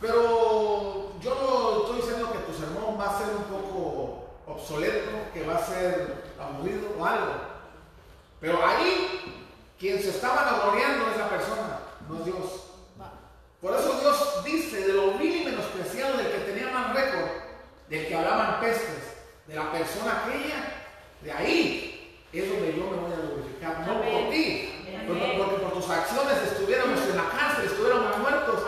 [0.00, 5.46] Pero yo no estoy diciendo que tu sermón va a ser un poco obsoleto, que
[5.46, 7.32] va a ser aburrido o algo.
[8.40, 9.48] Pero ahí,
[9.78, 12.62] quien se estaba gloriando es la persona, no es Dios.
[13.60, 17.28] Por eso Dios dice de lo vil y menospreciado del que tenía más récord,
[17.88, 19.14] del que hablaban pestes,
[19.46, 20.88] de la persona aquella,
[21.20, 24.71] de ahí es donde yo me voy a glorificar, no por ti,
[25.06, 28.62] porque por tus acciones estuviéramos en la cárcel, estuviéramos muertos,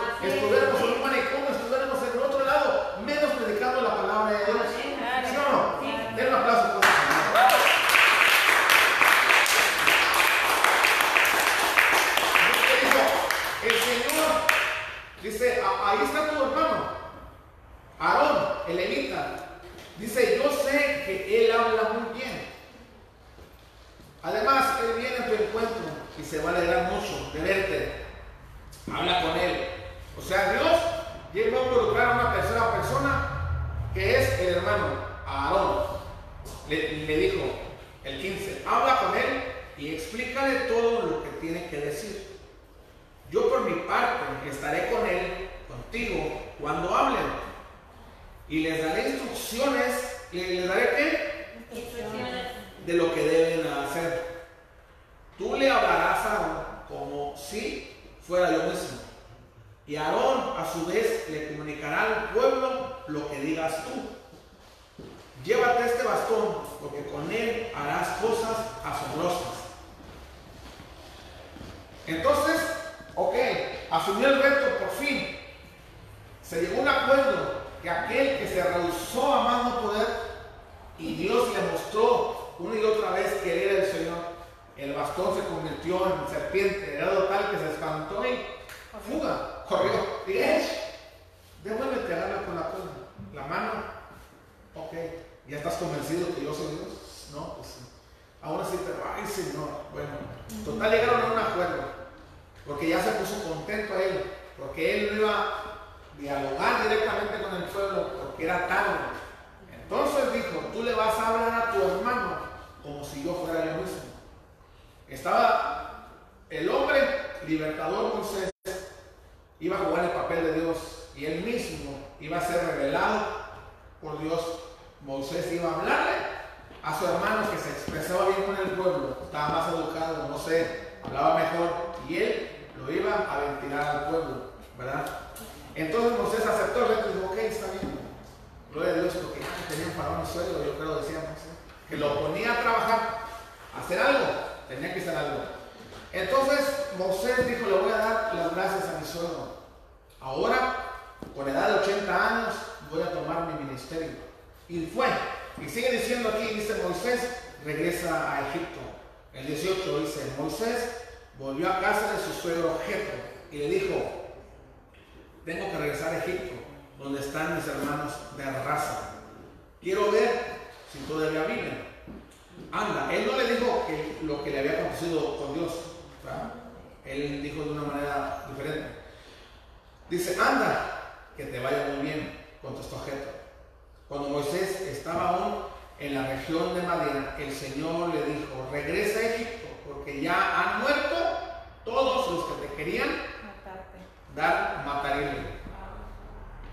[192.85, 193.99] querían Matarte.
[194.37, 195.65] dar matarile.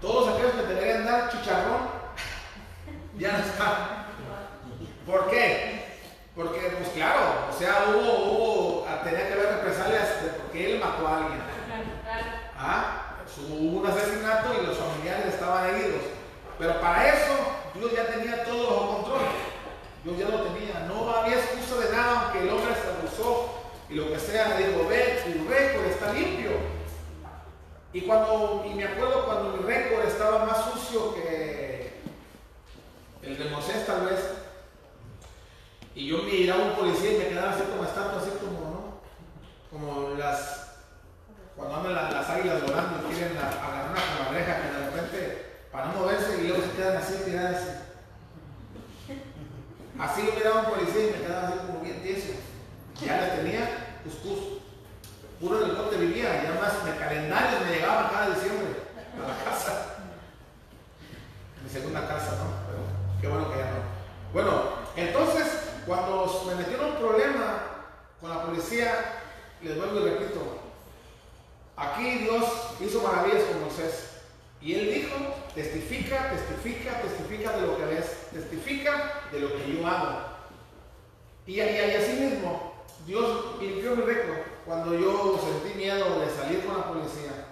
[0.01, 1.87] Todos aquellos que te querían dar chicharrón,
[3.17, 4.05] ya no está.
[5.05, 5.85] ¿Por qué?
[6.35, 10.07] Porque, pues claro, o sea, hubo, hubo ah, tenía que haber represalias
[10.37, 11.41] porque él mató a alguien.
[12.57, 13.15] ¿Ah?
[13.23, 16.01] Pues, hubo un asesinato y los familiares estaban heridos.
[16.59, 17.33] Pero para eso,
[17.73, 19.21] Dios ya tenía todo bajo control.
[20.03, 20.85] Dios ya lo tenía.
[20.87, 23.60] No había excusa de nada, aunque el hombre se abusó
[23.91, 26.51] y lo que sea, digo, ve, tu récord está limpio.
[27.91, 31.99] Y cuando, y me acuerdo cuando mi récord estaba más sucio que
[33.21, 34.19] el de Moisés tal vez.
[35.93, 39.01] Y yo miraba a un policía y me quedaba así como estatua, así como, ¿no?
[39.69, 40.77] Como las.
[41.57, 45.87] Cuando andan las, águilas volando y quieren la, agarrar una correja que de repente, para
[45.87, 47.71] no moverse, y luego se quedan así tiradas así.
[49.99, 52.29] Así yo miraba a un policía y me quedaba así como bien tieso.
[53.05, 54.59] Ya la tenía Cuscús.
[55.39, 58.75] Puro del norte vivía, ya más de calendarios me llegaban cada diciembre
[59.15, 59.95] a la casa.
[61.63, 63.19] Mi segunda casa, ¿no?
[63.19, 63.81] Qué bueno que ya no.
[64.33, 64.63] Bueno,
[64.95, 65.47] entonces,
[65.85, 67.63] cuando me metieron un problema
[68.19, 68.93] con la policía,
[69.63, 70.59] les vuelvo y repito,
[71.75, 72.45] aquí Dios
[72.79, 74.09] hizo maravillas con Moisés.
[74.61, 75.15] Y él dijo,
[75.55, 80.19] testifica, testifica, testifica de lo que ves, testifica de lo que yo hago.
[81.47, 82.70] Y, y, y así mismo,
[83.05, 87.47] Dios limpió mi récord cuando yo sentí miedo de salir con la policía.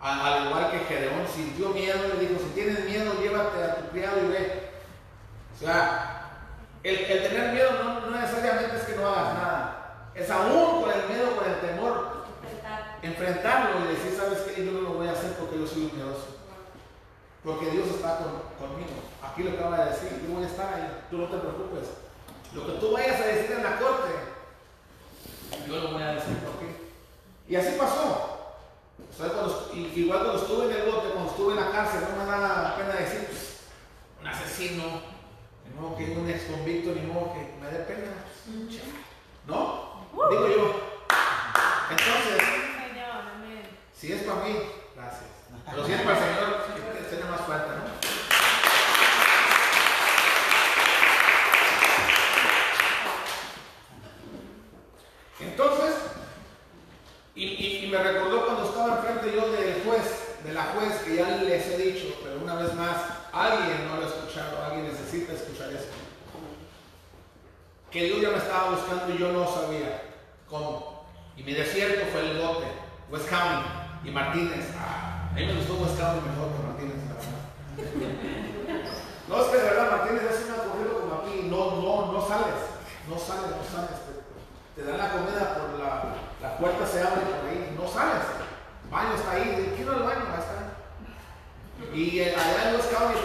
[0.00, 4.18] Al igual que Gedeón sintió miedo, le dijo, si tienes miedo, llévate a tu criado
[4.18, 4.70] y ve.
[5.54, 6.22] O sea,
[6.82, 10.08] el, el tener miedo no, no, necesariamente es que no hagas nada.
[10.14, 12.24] Es aún con el miedo, con el temor,
[13.02, 14.64] enfrentarlo y decir, ¿sabes qué?
[14.64, 16.38] Yo no lo voy a hacer porque yo soy un miedoso.
[17.44, 18.18] Porque Dios está
[18.58, 19.02] conmigo.
[19.22, 21.90] Aquí lo acaba de decir, yo voy a estar ahí, tú no te preocupes.
[22.54, 24.31] Lo que tú vayas a decir en la corte,
[25.66, 26.92] yo lo voy a decir por qué.
[27.48, 28.56] Y así pasó.
[28.98, 32.24] O sea, cuando, igual cuando estuve en el bote, cuando estuve en la cárcel, no
[32.24, 33.60] me da pena decir, pues,
[34.20, 34.82] un asesino,
[35.64, 38.24] ni modo que un ex convicto, ni modo que me dé pena.
[39.46, 40.06] ¿No?
[40.30, 40.92] Digo yo.
[41.90, 42.42] Entonces,
[43.98, 44.58] si es para mí,
[44.96, 45.30] gracias.
[45.70, 47.92] Pero si es para el Señor, tiene más falta, ¿no?
[55.40, 55.94] Entonces,
[57.34, 61.66] y, me recordó cuando estaba enfrente yo del juez, de la juez, que ya les
[61.66, 62.96] he dicho, pero una vez más,
[63.32, 65.92] alguien no lo ha escuchado, alguien necesita escuchar esto.
[67.90, 70.02] Que Dios ya me estaba buscando y yo no sabía
[70.48, 71.06] cómo.
[71.36, 72.66] Y mi desierto fue el bote,
[73.10, 73.68] West County
[74.04, 74.66] y Martínez.
[74.78, 78.20] Ah, a mí me gustó West County mejor que Martínez, la verdad.
[79.28, 82.60] no, es que de verdad Martínez es un ocurrido como aquí, no, no, no sales,
[83.08, 84.21] no sales, no sales.
[84.74, 88.24] Te, dan la comida por la, puerta se abre por ahí, no sales.
[88.84, 90.72] El baño está ahí, quiero el baño, ahí está.
[91.94, 93.18] Y allá en los County,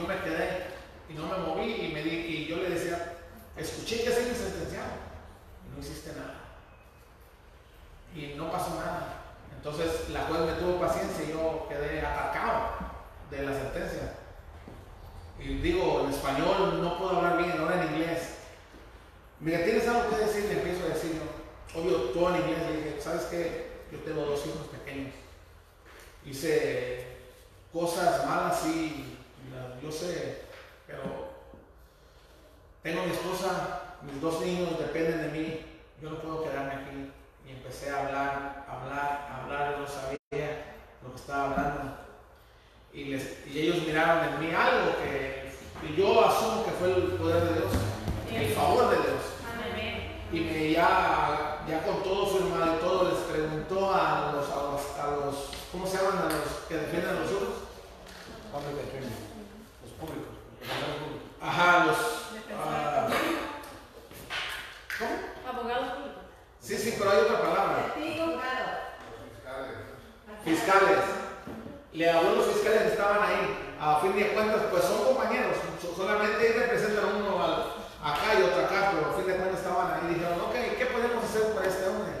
[0.00, 0.66] yo me quedé
[1.08, 3.18] y no me moví y, me di, y yo le decía,
[3.56, 4.92] escuché que se me sentenciaron
[5.66, 6.36] y no hiciste nada.
[8.14, 9.24] Y no pasó nada.
[9.54, 12.70] Entonces la juez me tuvo paciencia y yo quedé atacado
[13.30, 14.14] de la sentencia.
[15.38, 18.36] Y digo, en español no puedo hablar bien, ahora en inglés.
[19.40, 20.44] Mira, ¿tienes algo que decir?
[20.44, 21.80] Le empiezo a decir, ¿no?
[21.80, 22.58] obvio, todo en inglés.
[22.70, 23.70] Le dije, ¿sabes qué?
[23.92, 25.14] Yo tengo dos hijos pequeños.
[26.24, 27.06] Hice
[27.72, 29.19] cosas malas y
[29.82, 30.42] yo sé,
[30.86, 31.30] pero
[32.82, 35.60] tengo mi esposa, mis dos niños dependen de mí.
[36.02, 37.12] Yo no puedo quedarme aquí.
[37.46, 39.72] Y empecé a hablar, hablar, hablar.
[39.72, 41.96] Yo no sabía lo que estaba hablando.
[42.92, 45.40] Y, les, y ellos miraron en mí algo que
[45.82, 47.72] y yo asumo que fue el poder de Dios,
[48.34, 49.22] el favor de Dios.
[50.32, 54.56] Y me ya, ya con todo su hermano y todo les preguntó a los, a
[54.56, 56.18] los, a los, ¿cómo se llaman?
[56.18, 57.54] A los que defienden a los otros.
[58.52, 59.39] Los
[60.00, 60.34] públicos.
[61.40, 61.96] Ajá, los.
[62.58, 63.08] ah,
[64.98, 65.10] ¿Cómo?
[65.58, 66.22] Abogados públicos.
[66.60, 67.94] Sí, sí, pero hay otra palabra.
[70.44, 70.98] Fiscales.
[71.92, 73.74] Le habló a los fiscales que estaban ahí.
[73.80, 75.56] A fin de cuentas, pues son compañeros.
[75.82, 77.72] so- Solamente representan uno al-
[78.02, 80.86] acá y otro acá, pero a fin de cuentas estaban ahí y dijeron, ok, ¿qué
[80.86, 82.12] podemos hacer para este hombre?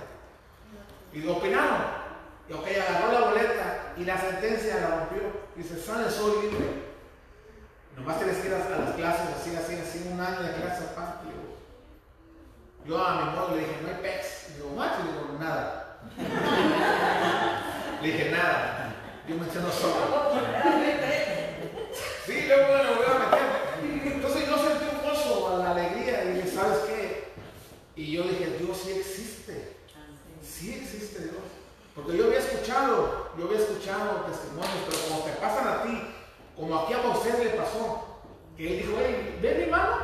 [1.12, 2.00] Y lo opinaron.
[2.48, 5.22] Y ok, agarró la boleta y la sentencia la rompió.
[5.56, 6.89] Dice, sale, soy libre.
[7.96, 10.88] Nomás tienes que ir a a las clases así, así, así, un año de clases
[10.90, 11.26] aparte.
[12.86, 14.56] Yo a mi modo le dije, no hay pex.
[14.56, 16.00] Digo, macho, le digo, nada.
[18.02, 18.94] le dije, nada.
[19.28, 20.32] Yo me eché no solo.
[22.26, 24.12] Sí, luego lo voy a meter.
[24.14, 27.32] Entonces yo sentí un gozo, la alegría, y dije, ¿sabes qué?
[27.96, 29.76] Y yo dije, Dios sí existe.
[30.42, 31.34] Sí existe Dios.
[31.94, 36.02] Porque yo había escuchado, yo había escuchado testimonios, pero como te pasan a ti,
[36.60, 38.20] como aquí a Moisés le pasó,
[38.54, 39.96] que él dijo, hey, ¿ven mi mano?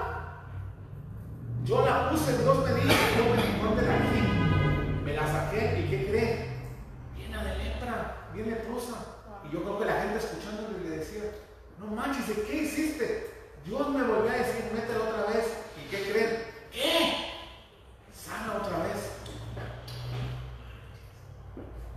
[1.65, 6.07] Yo la puse, Dios me dijo, yo me corté aquí, me la saqué, ¿y qué
[6.09, 6.47] creen?
[7.15, 8.95] Llena de lepra, bien leprosa.
[9.45, 11.25] Y yo creo que la gente escuchándole le decía,
[11.79, 13.35] no manches, ¿de qué hiciste?
[13.67, 15.59] Dios me volvió a decir, métela otra vez.
[15.77, 16.43] ¿Y qué creen?
[16.73, 17.17] ¿Qué?
[18.15, 19.11] Sana otra vez.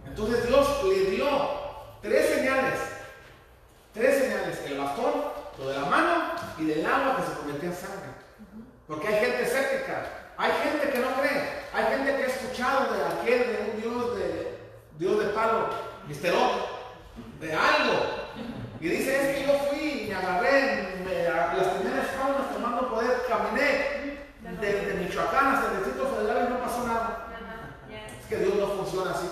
[0.05, 1.27] Entonces Dios le dio
[2.01, 2.88] tres señales.
[3.99, 4.61] Tres señales.
[4.65, 5.11] El bastón,
[5.57, 8.09] lo de la mano y del agua que se convertía en sangre.
[8.87, 10.31] Porque hay gente escéptica.
[10.37, 11.59] Hay gente que no cree.
[11.73, 14.59] Hay gente que ha escuchado de aquel, de un Dios de
[14.97, 15.67] Dios de palo,
[16.07, 16.49] misterón,
[17.41, 17.99] de algo.
[18.79, 24.29] Y dice, es que yo fui, me agarré, me las faunas tomando poder, caminé
[24.61, 27.27] desde Michoacán hasta el Distrito Federal y no pasó nada.
[28.17, 29.27] Es que Dios no funciona así.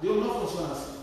[0.00, 0.99] Dios no funciona así.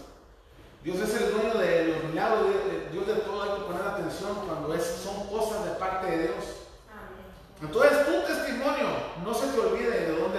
[0.84, 4.36] Dios es el dueño de los milagros, de- Dios de todo, hay que poner atención
[4.48, 6.44] cuando es, son cosas de parte de Dios.
[7.62, 8.88] Entonces tu testimonio
[9.26, 10.37] no se te olvide de dónde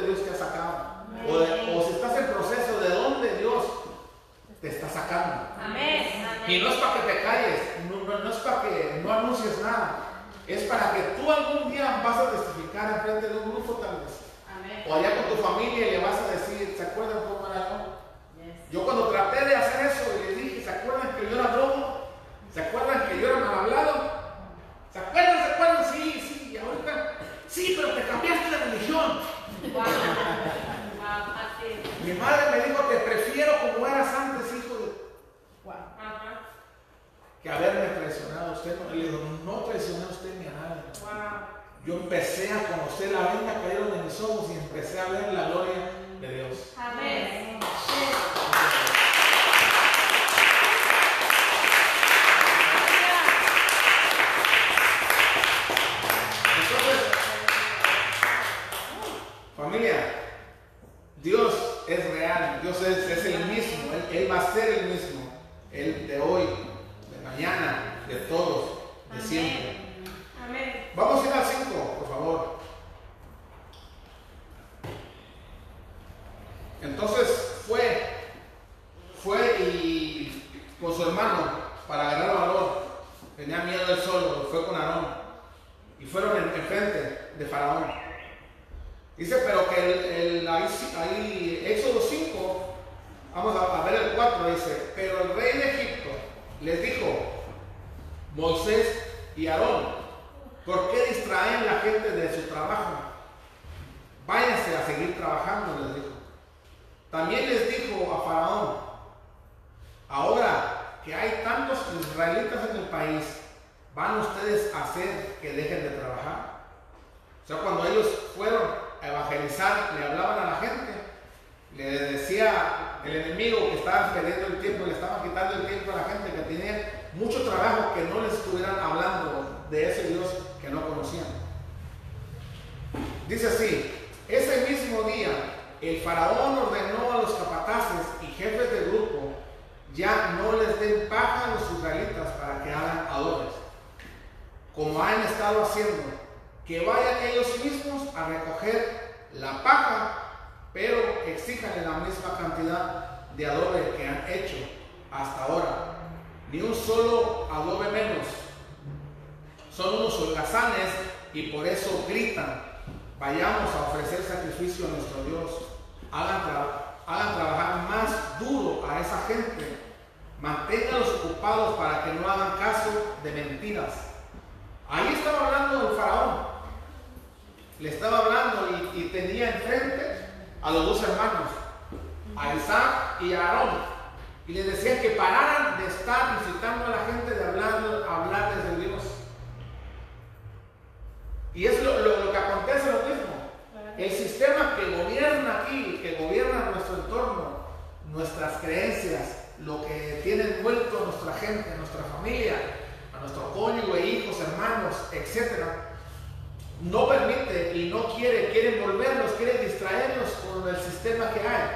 [211.08, 211.70] con el sistema que hay.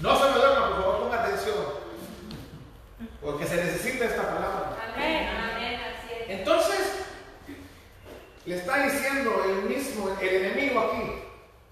[0.00, 1.56] No se me duerma, por favor, ponga atención.
[3.20, 4.76] Porque se necesita esta palabra.
[4.94, 5.28] Amén.
[6.28, 7.06] Entonces,
[8.44, 11.22] le está diciendo el mismo, el enemigo aquí.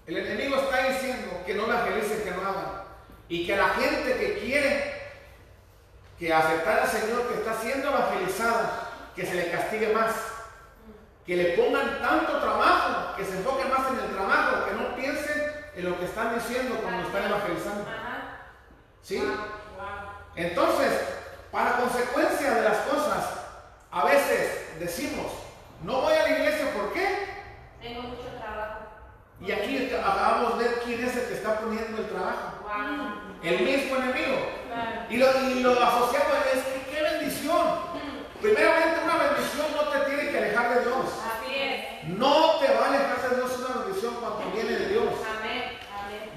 [0.07, 2.83] El enemigo está diciendo que no evangelicen, que no hagan.
[3.29, 4.93] Y que la gente que quiere
[6.17, 10.13] que aceptar al Señor, que está siendo evangelizada, que se le castigue más
[11.27, 14.86] que le pongan tanto trabajo, que se enfoquen más en el trabajo, que no
[15.77, 17.85] en lo que están diciendo cuando están evangelizando.
[19.03, 19.23] ¿Sí?
[20.35, 20.91] Entonces,
[21.51, 23.25] para consecuencia de las cosas,
[23.91, 25.27] a veces decimos,
[25.83, 27.27] no voy a la iglesia, ¿por qué?
[27.79, 28.85] Tengo mucho trabajo.
[29.39, 32.57] Y aquí acabamos de ver quién es el que está poniendo el trabajo.
[33.43, 34.35] El mismo enemigo.
[35.09, 37.87] Y, lo, y lo asociado es que qué bendición.
[38.41, 41.05] Primeramente, una bendición no te tiene que alejar de Dios.
[42.17, 45.13] No te va a alejar de Dios una bendición cuando viene de Dios.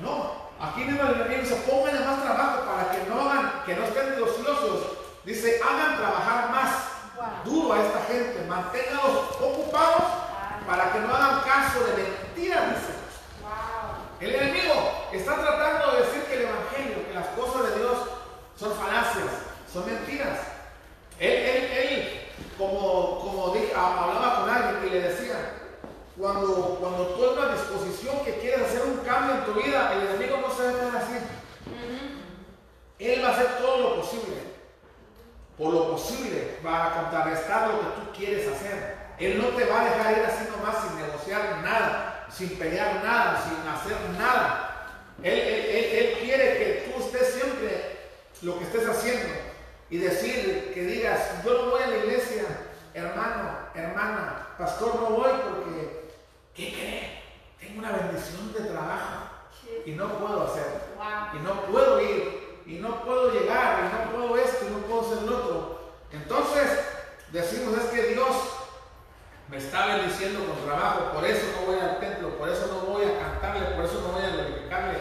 [0.02, 3.84] No, aquí mismo el enemigo dice, pónganle más trabajo para que no hagan, que no
[3.84, 5.00] estén de ociosos.
[5.24, 10.02] Dice, hagan trabajar más duro a esta gente, manténganlos ocupados
[10.66, 13.00] para que no hagan caso de mentiras, dice.
[14.20, 14.74] El enemigo
[15.12, 17.98] está tratando de decir que el Evangelio, que las cosas de Dios
[18.56, 19.26] son falacias,
[19.72, 20.38] son mentiras.
[21.18, 22.20] Él, él, él
[22.58, 25.60] como, como dije, hablaba con alguien y le decía,
[26.18, 30.08] cuando, cuando tú en una disposición que quieres hacer un cambio en tu vida, el
[30.08, 31.14] enemigo no se va a así.
[32.98, 34.49] Él va a hacer todo lo posible,
[35.60, 38.96] por lo posible, para contrarrestar lo que tú quieres hacer.
[39.18, 43.44] Él no te va a dejar ir así nomás sin negociar nada, sin pelear nada,
[43.44, 44.96] sin hacer nada.
[45.22, 47.98] Él, él, él quiere que tú estés siempre
[48.40, 49.28] lo que estés haciendo
[49.90, 52.44] y decir que digas, yo no voy a la iglesia,
[52.94, 56.08] hermano, hermana, pastor, no voy porque,
[56.54, 57.22] ¿qué cree?
[57.60, 59.26] Tengo una bendición de trabajo
[59.84, 60.64] y no puedo hacer,
[61.34, 62.39] y no puedo ir,
[62.70, 65.80] y no puedo llegar, y no puedo esto, y no puedo hacer lo otro.
[66.12, 66.70] Entonces,
[67.32, 68.28] decimos, es que Dios
[69.48, 73.06] me está bendiciendo con trabajo, por eso no voy al templo, por eso no voy
[73.06, 74.98] a cantarle, por eso no voy a glorificarle.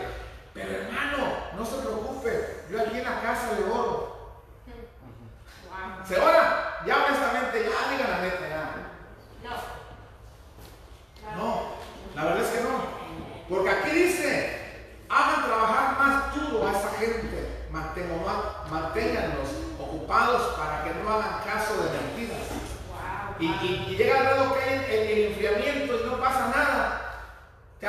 [0.56, 4.18] Pero hermano, no se preocupe, yo aquí en la casa le oro.
[6.08, 6.82] ¿Se ora?
[6.88, 8.76] Ya honestamente, ya digan la neta, ya.
[9.44, 11.38] No.
[11.38, 11.62] No,
[12.16, 12.80] la verdad es que no.
[13.48, 21.10] Porque aquí dice, hagan trabajar más duro a esa gente, manténganlos ocupados para que no
[21.10, 22.48] hagan caso de mentiras.
[23.40, 27.02] Y, y, llega el grado que hay el, el enfriamiento y no pasa nada.
[27.80, 27.88] Te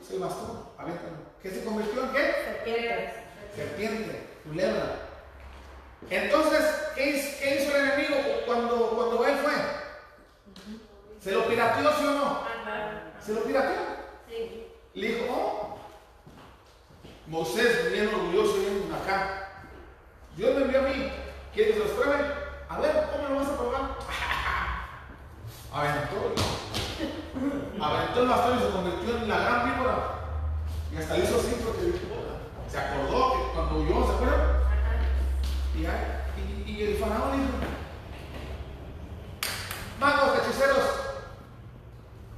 [0.00, 1.30] Dijo, se bastón, aviéntalo.
[1.42, 2.34] ¿Qué se convirtió en qué?
[2.44, 3.14] Serpiente.
[3.54, 4.96] Serpiente, culebra.
[6.08, 6.64] Entonces,
[6.94, 8.16] ¿qué, ¿qué, hizo el enemigo
[8.46, 9.52] cuando, cuando él fue?
[11.22, 12.40] ¿Se lo pirateó, sí o no?
[13.24, 13.80] ¿Se lo pirateó?
[14.28, 14.66] Sí.
[14.94, 15.78] Le dijo, oh,
[17.26, 19.48] Moisés, bien orgulloso, bien acá.
[20.36, 21.12] Dios me envió a mí.
[21.52, 22.24] ¿Quieres que se los pruebe?
[22.68, 23.96] A ver, ¿cómo lo vas a probar?
[25.72, 26.79] Aventó.
[27.80, 29.96] Aventó el bastón y se convirtió en la gran víbora.
[30.92, 31.98] Y hasta hizo así porque
[32.70, 34.40] se acordó que cuando huyó, ¿se acuerdan?
[35.74, 37.48] Y, y, y el faraón dijo,
[39.98, 40.84] magos, hechiceros,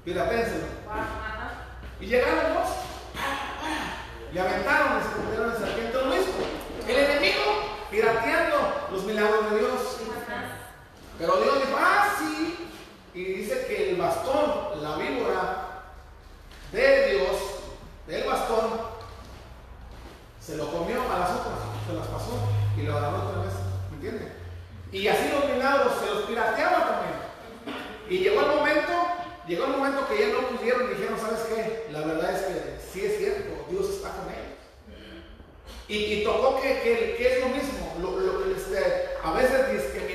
[0.05, 0.67] piraténselo.
[2.01, 2.69] Y llegaron dos.
[4.33, 6.33] Le aventaron y se convirtieron en serpiente lo mismo.
[6.89, 7.43] El enemigo
[7.91, 9.99] pirateando los milagros de Dios.
[11.19, 12.71] Pero Dios dijo, ah, sí.
[13.15, 15.83] Y dice que el bastón, la víbora
[16.73, 17.37] de Dios,
[18.07, 18.71] del bastón,
[20.41, 23.53] se lo comió a las otras, se las pasó y lo agarró otra vez.
[24.01, 24.99] ¿Me?
[24.99, 27.79] Y así los milagros se los pirateaba también.
[28.09, 28.93] Y llegó el momento,
[29.47, 31.89] llegó el momento que ya no pudieron y dijeron, ¿sabes qué?
[31.93, 34.52] La verdad es que sí es cierto, Dios está con ellos.
[35.89, 37.95] Y, y tocó que, que, es lo mismo.
[38.01, 39.63] Lo, lo, este, a veces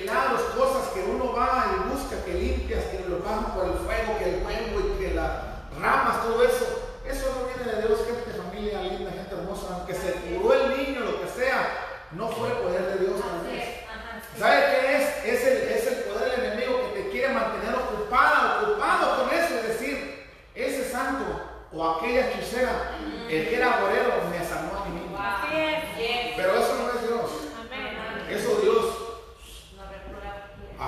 [0.07, 4.17] milagros, cosas que uno va y busca, que limpias, que lo van por el fuego,
[4.17, 5.31] que el fuego y que las
[5.77, 6.95] ramas, todo eso.
[7.05, 9.67] Eso no viene de Dios, gente, familia linda, gente hermosa.
[9.75, 13.19] Aunque se curó el niño, lo que sea, no fue el poder de Dios.
[14.39, 15.25] ¿Sabe qué es?
[15.25, 19.55] Es el, es el poder del enemigo que te quiere mantener ocupada, ocupado con eso.
[19.55, 20.25] Es decir,
[20.55, 21.25] ese santo
[21.73, 22.95] o aquella hechicera,
[23.29, 25.17] el que era agorero, me sanó a mí mismo.
[26.37, 27.31] Pero eso no es Dios.
[28.29, 29.07] Eso Dios.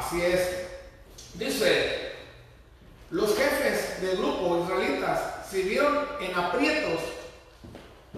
[0.10, 0.41] Así es.
[1.36, 2.14] Dice,
[3.11, 6.99] los jefes del grupo israelitas se vieron en aprietos.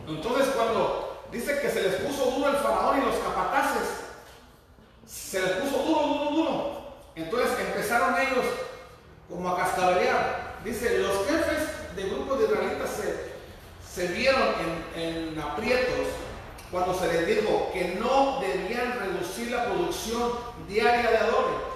[0.08, 3.90] Entonces cuando dice que se les puso duro el faraón y los capataces,
[5.06, 6.84] se les puso duro, duro, duro.
[7.18, 8.46] Entonces empezaron ellos
[9.30, 10.60] como a cascabelear.
[10.64, 14.48] Dice, los jefes del grupo de israelitas se, se vieron
[14.96, 16.08] en, en aprietos
[16.72, 20.32] cuando se les dijo que no debían reducir la producción
[20.70, 21.71] diaria de adobe.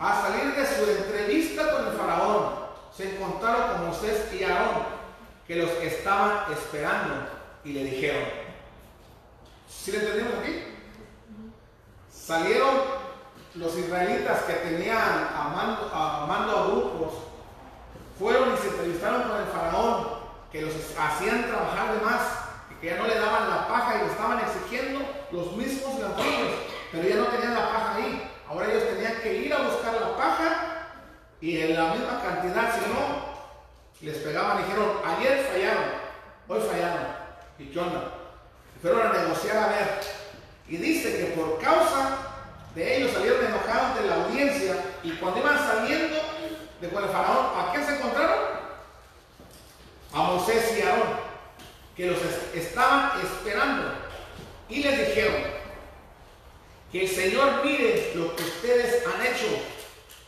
[0.00, 2.54] A salir de su entrevista con el faraón,
[2.96, 4.82] se encontraron con Moisés y Aarón,
[5.46, 7.26] que los estaban esperando,
[7.64, 8.24] y le dijeron,
[9.68, 10.64] ¿sí le entendemos aquí?
[12.10, 12.76] Salieron
[13.56, 17.12] los israelitas que tenían amando, amando a grupos,
[18.18, 20.08] fueron y se entrevistaron con el faraón,
[20.50, 22.22] que los hacían trabajar de más,
[22.80, 25.00] que ya no le daban la paja y le estaban exigiendo
[25.30, 26.54] los mismos ladrillos,
[26.90, 28.30] pero ya no tenían la paja ahí.
[28.50, 30.88] Ahora ellos tenían que ir a buscar la paja
[31.40, 33.30] y en la misma cantidad, si no,
[34.00, 35.84] les pegaban y dijeron, ayer fallaron,
[36.48, 37.06] hoy fallaron.
[37.60, 38.12] ¿Y qué onda?
[38.82, 40.00] Fueron a negociar a ver.
[40.66, 42.18] Y dice que por causa
[42.74, 44.74] de ellos salieron enojados de la audiencia
[45.04, 46.16] y cuando iban saliendo
[46.80, 48.38] de con faraón, ¿a quién se encontraron?
[50.12, 51.20] A Moisés y Aarón,
[51.96, 52.18] que los
[52.52, 53.92] estaban esperando.
[54.68, 55.49] Y les dijeron,
[56.90, 59.46] que el Señor mire lo que ustedes han hecho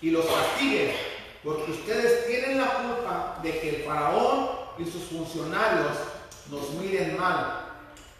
[0.00, 0.96] y los castigue,
[1.42, 5.96] porque ustedes tienen la culpa de que el faraón y sus funcionarios
[6.50, 7.62] nos miren mal.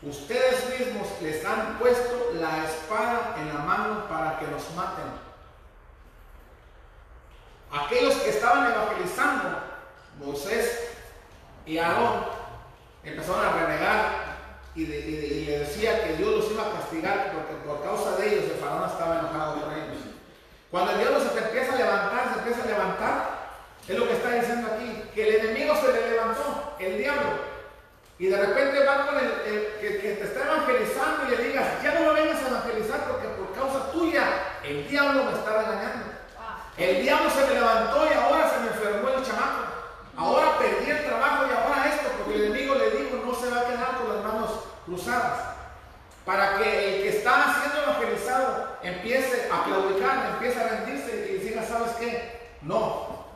[0.03, 5.05] Ustedes mismos les han puesto la espada en la mano para que nos maten.
[7.71, 9.61] Aquellos que estaban evangelizando,
[10.19, 10.91] Moisés
[11.65, 12.25] y Aarón,
[13.05, 14.32] empezaron a renegar
[14.75, 18.61] y, le decía que Dios los iba a castigar porque por causa de ellos el
[18.61, 20.03] faraón estaba enojado con ellos.
[20.71, 23.43] Cuando el diablo se empieza a levantar, se empieza a levantar,
[23.87, 27.53] es lo que está diciendo aquí, que el enemigo se le levantó, el diablo.
[28.19, 29.31] Y de repente va con el,
[29.81, 33.29] que, que, te está evangelizando y le digas, ya no lo vengas a evangelizar porque
[33.29, 34.25] por causa tuya
[34.65, 36.07] el diablo me está regañando.
[36.79, 39.63] El diablo se me levantó y ahora se me enfermó el chamaco.
[40.17, 43.61] Ahora perdí el trabajo y ahora esto, porque el enemigo le digo, no se va
[43.61, 45.53] a quedar con las manos cruzadas.
[46.25, 51.65] Para que el que está siendo evangelizado empiece a claudicar, empiece a rendirse y diga,
[51.67, 52.53] ¿sabes qué?
[52.63, 53.27] No.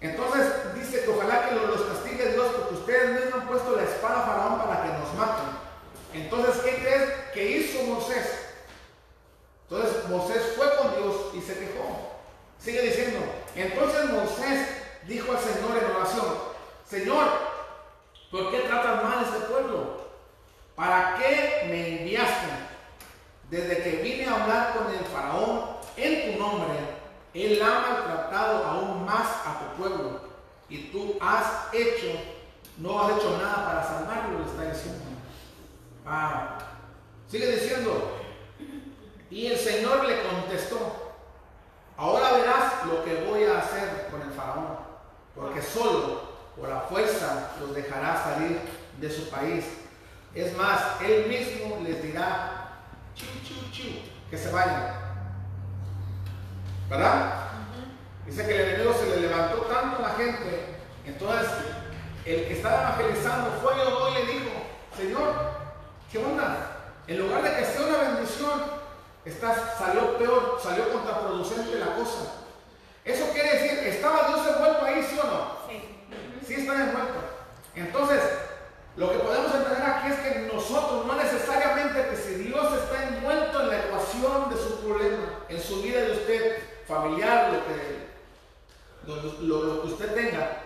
[0.00, 4.18] Entonces dice que ojalá que los castigue Dios porque ustedes mismos han puesto la espada
[4.20, 5.64] a Faraón para que nos maten.
[6.12, 8.44] Entonces, ¿qué crees que hizo Moisés?
[9.68, 12.12] Entonces Moisés fue con Dios y se quejó.
[12.58, 13.20] Sigue diciendo,
[13.56, 14.68] entonces Moisés
[15.06, 16.26] dijo al Señor en oración,
[16.88, 17.26] Señor,
[18.30, 20.04] ¿por qué tratas mal a este pueblo?
[20.74, 22.48] ¿Para qué me enviaste?
[23.48, 26.74] Desde que vine a hablar con el faraón en tu nombre,
[27.32, 30.20] él ha maltratado aún más a tu pueblo.
[30.68, 32.18] Y tú has hecho,
[32.78, 35.04] no has hecho nada para salvarlo, le está diciendo.
[36.04, 36.58] Ah,
[37.28, 38.18] sigue diciendo.
[39.30, 41.14] Y el Señor le contestó,
[41.96, 44.78] ahora verás lo que voy a hacer con el faraón,
[45.34, 48.60] porque solo por la fuerza los dejará salir
[49.00, 49.64] de su país
[50.34, 52.80] es más, él mismo les dirá,
[53.14, 54.00] chu, chu, chu,
[54.30, 54.94] que se vayan.
[56.88, 57.44] ¿Verdad?
[58.26, 60.76] Dice que el enemigo se le levantó tanto a la gente.
[61.06, 61.48] Entonces,
[62.24, 64.50] el que estaba evangelizando fue y le dijo,
[64.96, 65.34] Señor,
[66.10, 66.70] ¿qué onda?
[67.06, 68.62] En lugar de que sea una bendición,
[69.24, 72.44] está, salió peor, salió contraproducente la cosa.
[73.04, 75.56] Eso quiere decir, ¿estaba Dios envuelto ahí, sí o no?
[75.68, 76.46] Sí.
[76.46, 77.20] Sí está envuelto.
[77.74, 78.20] Entonces,
[78.96, 83.62] lo que podemos entender aquí es que nosotros, no necesariamente que si Dios está envuelto
[83.62, 89.82] en la ecuación de su problema, en su vida de usted, familiar, lo que, lo,
[89.82, 90.58] que usted tenga,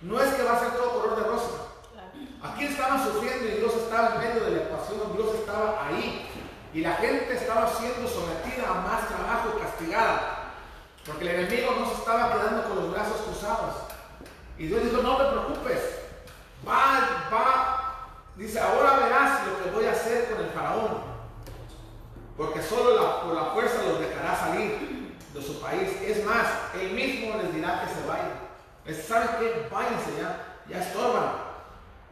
[0.00, 1.50] no es que va a ser todo color de rosa.
[2.40, 6.28] Aquí estaban sufriendo y Dios estaba en medio de la ecuación, Dios estaba ahí.
[6.72, 10.52] Y la gente estaba siendo sometida a más trabajo y castigada.
[11.04, 13.74] Porque el enemigo no se estaba quedando con los brazos cruzados.
[14.56, 15.96] Y Dios dijo, no te preocupes,
[16.66, 17.55] Va, va,
[18.36, 21.16] dice, ahora verás lo que voy a hacer con el faraón.
[22.36, 25.90] Porque solo por la fuerza los dejará salir de su país.
[26.02, 26.46] Es más,
[26.80, 28.32] él mismo les dirá que se vayan.
[28.84, 29.68] Les ¿saben qué?
[29.72, 31.32] Váyanse ya, ya estorban.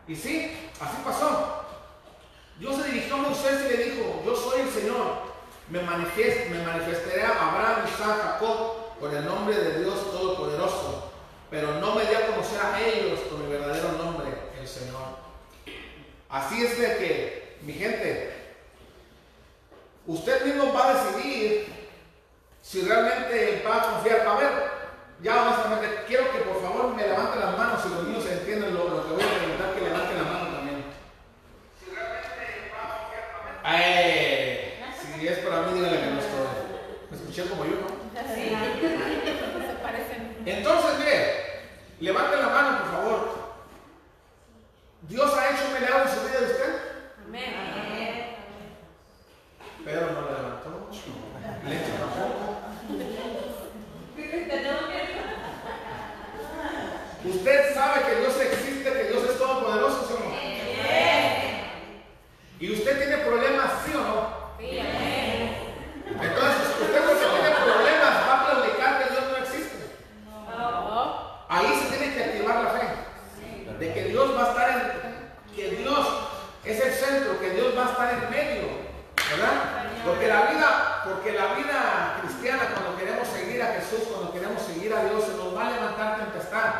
[0.08, 1.64] Y sí, así pasó.
[2.58, 5.34] Dios se dirigió a Moisés y le dijo, yo soy el Señor.
[5.68, 11.04] Me, me manifestaré a Abraham, Isaac, Jacob por el nombre de Dios Todopoderoso
[11.54, 14.26] pero no me dio a conocer a ellos con mi verdadero nombre,
[14.58, 15.23] el Señor.
[16.34, 18.32] Así es de que, mi gente,
[20.04, 21.66] usted mismo va a decidir
[22.60, 24.26] si realmente va a confiar.
[24.26, 24.50] A ver,
[25.22, 29.06] ya honestamente, quiero que por favor me levanten las manos si los niños entienden lo,
[29.06, 30.84] que voy a preguntar, que levanten la mano también.
[31.78, 33.24] Si realmente va a confiar.
[33.62, 33.82] A ver.
[33.86, 34.82] Eh,
[35.16, 36.48] si es para mí, dígale que no estoy.
[37.12, 37.86] Me escuché como yo, ¿no?
[38.34, 38.50] Sí.
[40.50, 41.44] Entonces, mire,
[42.00, 43.43] Levanten la mano, por favor.
[45.08, 46.74] Dios ha hecho un milagro en su vida de usted.
[47.26, 47.54] Amén.
[49.84, 50.88] Pedro no levantó,
[51.68, 52.44] Leche tampoco.
[57.24, 60.34] Usted sabe que Dios existe, que Dios es todopoderoso, ¿sí o no?
[62.60, 64.44] Y usted tiene problemas, ¿sí o no?
[64.58, 65.03] Sí.
[77.76, 78.68] Va a estar en medio,
[79.16, 79.90] ¿verdad?
[80.04, 84.94] Porque la vida, porque la vida cristiana, cuando queremos seguir a Jesús, cuando queremos seguir
[84.94, 86.74] a Dios, se nos va a levantar tempestad.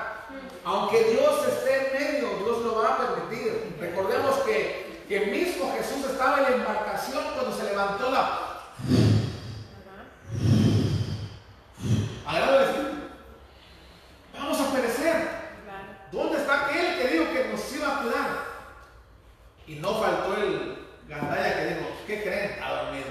[0.64, 3.76] Aunque Dios esté en medio, Dios lo va a permitir.
[3.80, 8.44] Recordemos que, que mismo Jesús estaba en la embarcación cuando se levantó la...
[14.38, 15.44] Vamos a perecer.
[16.12, 18.44] ¿Dónde está aquel que dijo que nos iba a cuidar?
[19.66, 22.62] Y no faltó el gandaya que dijo, ¿qué creen?
[22.62, 23.04] A dormir.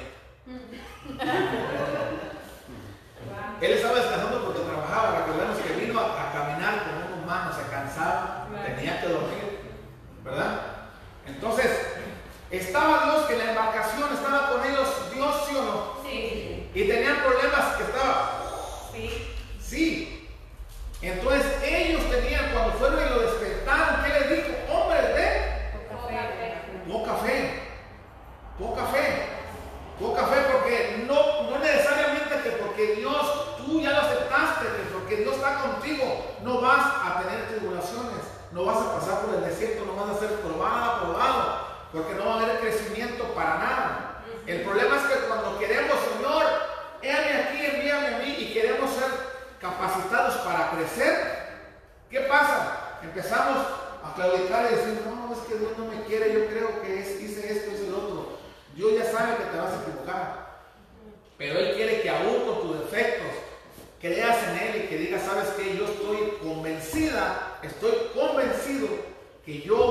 [3.61, 5.19] Él estaba descansando porque trabajaba.
[5.19, 9.59] Recordemos que vino a, a caminar con un humano, se cansaba, tenía que dormir,
[10.23, 10.61] ¿verdad?
[11.25, 11.69] Entonces,
[12.51, 15.93] estaba Dios que en la embarcación estaba con ellos, Dios sí o no.
[16.03, 16.69] Sí.
[16.73, 18.39] Y tenían problemas que estaba,
[18.93, 19.27] Sí.
[19.61, 20.29] sí.
[21.01, 24.49] Entonces ellos tenían, cuando fueron y lo despertaron, ¿qué les dijo?
[24.71, 25.27] Hombre, ve,
[25.89, 26.17] poca fe,
[26.91, 27.37] poca fe,
[28.57, 29.34] poca fe,
[30.51, 35.61] porque no, no necesariamente que porque Dios, tú ya lo aceptaste, que porque Dios está
[35.61, 38.21] contigo, no vas a tener tribulaciones,
[38.51, 42.25] no vas a pasar por el desierto, no vas a ser probado, probado, porque no
[42.25, 44.23] va a haber crecimiento para nada.
[44.45, 46.43] El problema es que cuando queremos, Señor,
[47.01, 49.09] héame aquí, envíame a mí y queremos ser
[49.61, 51.15] capacitados para crecer,
[52.09, 52.99] ¿qué pasa?
[53.01, 53.57] Empezamos
[54.03, 57.21] a claudicar y decir, no, es que Dios no me quiere, yo creo que es,
[57.21, 58.38] hice esto, hice lo otro.
[58.75, 60.43] Dios ya sabe que te vas a equivocar,
[61.38, 63.27] pero Él quiere que aún con tus defectos
[64.01, 68.88] creas en Él y que digas, sabes que yo estoy convencida, estoy convencido
[69.45, 69.82] que yo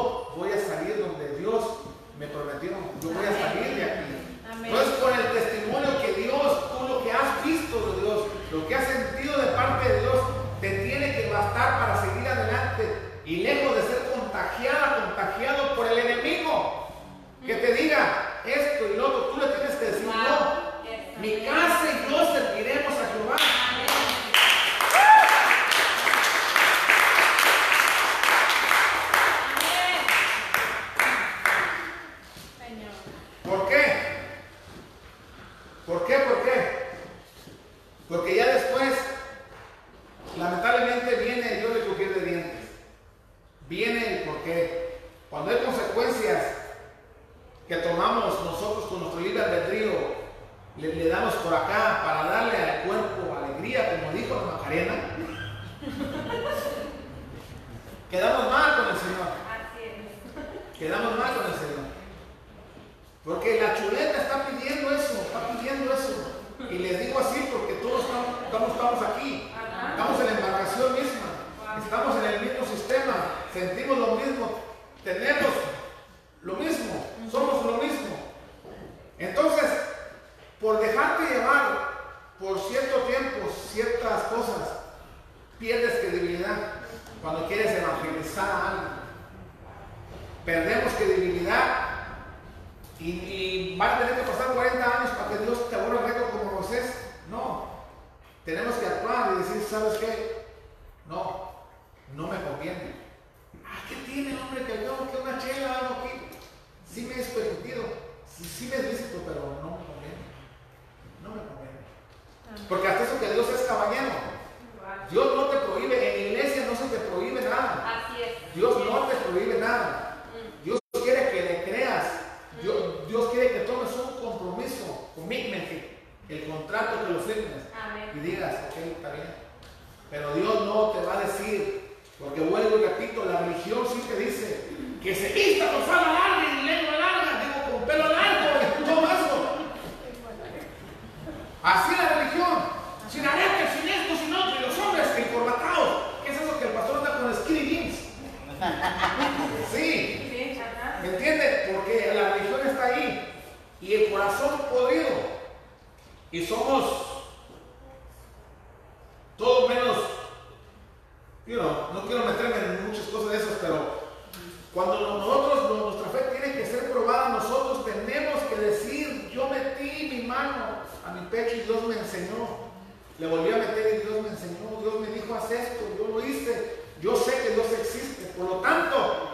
[174.23, 177.67] Dios me enseñó, Dios me dijo, haz esto, yo lo hice, yo sé que Dios
[177.73, 178.33] existe.
[178.39, 179.31] Por lo tanto,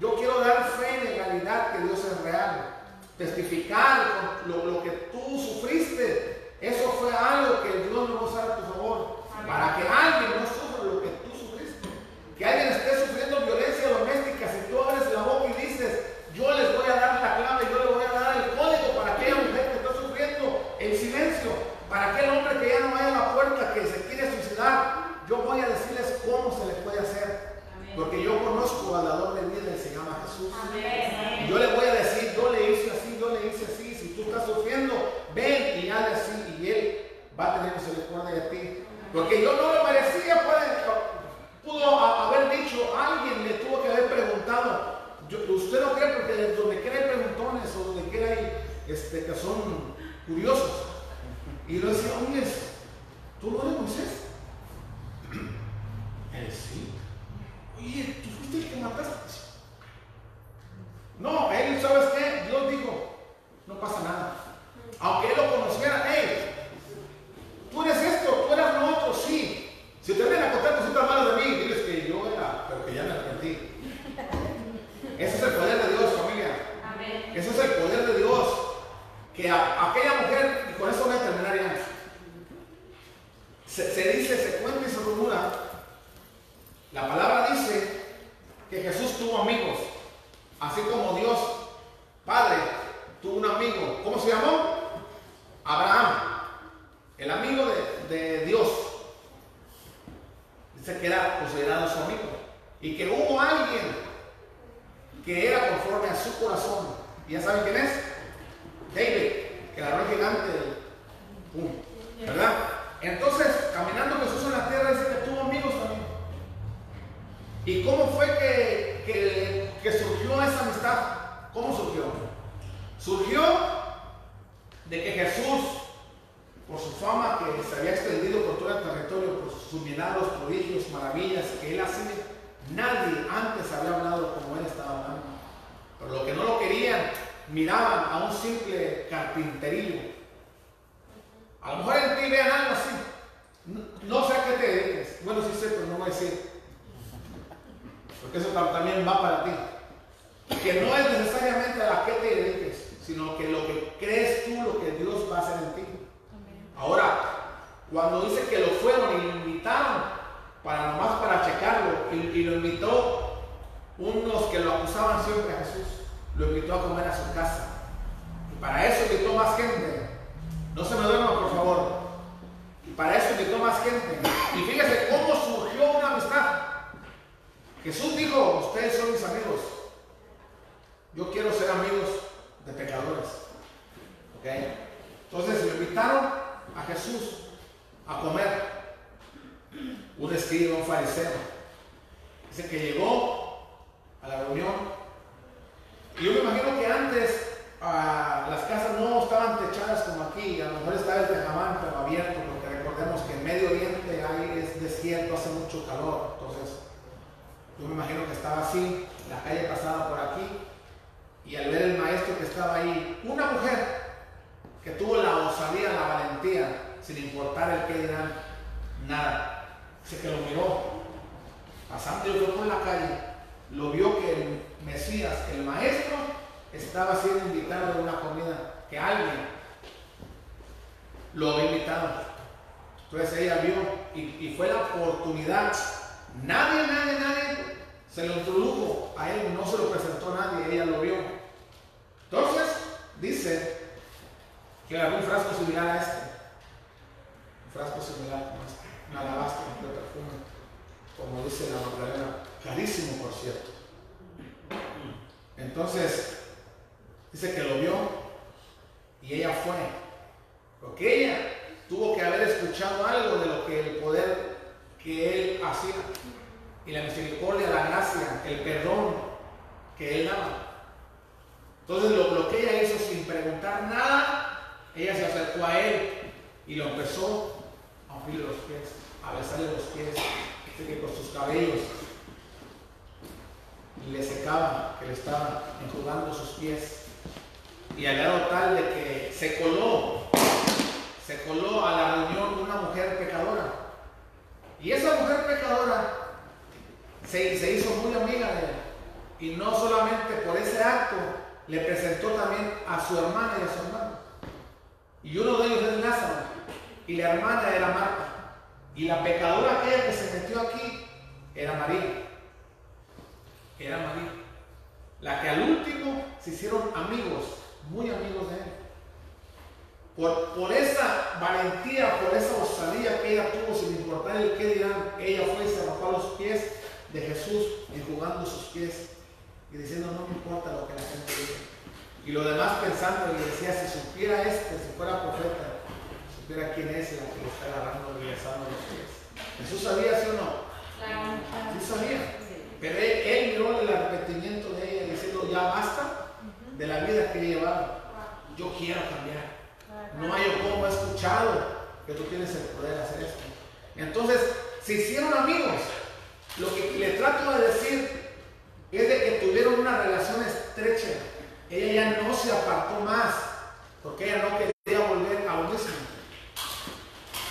[0.00, 2.76] yo quiero dar fe en legalidad que Dios es real.
[3.16, 6.52] Testificar lo, que tú sufriste.
[6.60, 9.24] Eso fue algo que Dios no va a usar a tu favor.
[9.44, 10.46] Para que alguien no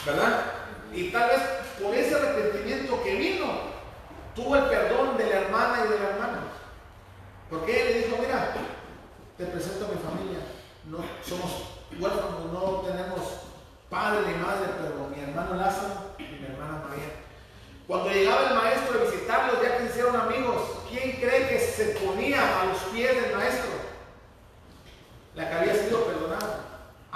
[0.05, 0.45] ¿Verdad?
[0.93, 1.39] Y tal vez
[1.81, 3.45] por ese arrepentimiento que vino,
[4.35, 6.37] tuvo el perdón de la hermana y del hermano.
[7.49, 8.53] Porque ella le dijo, mira,
[9.37, 10.39] te presento a mi familia.
[10.85, 13.21] No somos huérfanos, no tenemos
[13.89, 17.11] padre ni madre, pero mi hermano Lázaro y mi hermana María.
[17.87, 22.61] Cuando llegaba el maestro a visitarlos, ya que hicieron amigos, ¿quién cree que se ponía
[22.61, 23.71] a los pies del maestro?
[25.35, 26.16] La que había sido perdonada.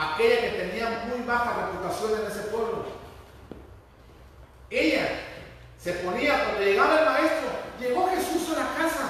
[0.01, 2.85] Aquella que tenía muy baja reputación en ese pueblo.
[4.71, 5.07] Ella
[5.77, 7.49] se ponía, cuando llegaba el maestro,
[7.79, 9.09] llegó Jesús a la casa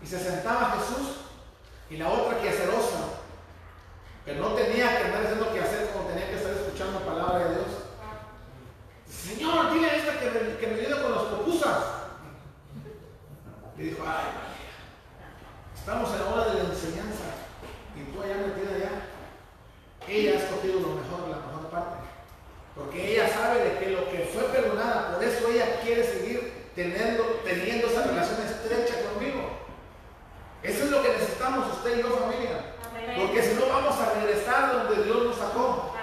[0.00, 1.16] y se sentaba Jesús
[1.90, 3.18] y la otra que acerosa,
[4.24, 7.48] que no tenía que andar haciendo que hacer como tenía que estar escuchando la palabra
[7.48, 7.66] de Dios.
[9.08, 11.78] Señor, dile a esta que me, que con los popusas.
[13.76, 14.78] Le dijo, ay María,
[15.74, 17.24] estamos en la hora de la enseñanza
[17.96, 19.19] y tú allá metida allá.
[20.10, 22.02] Ella ha escogido lo mejor, la mejor parte.
[22.74, 27.22] Porque ella sabe de que lo que fue perdonada, por eso ella quiere seguir teniendo,
[27.44, 29.38] teniendo esa relación estrecha conmigo.
[30.64, 32.74] Eso es lo que necesitamos usted y yo, familia.
[33.16, 35.94] Porque si no vamos a regresar donde Dios nos sacó.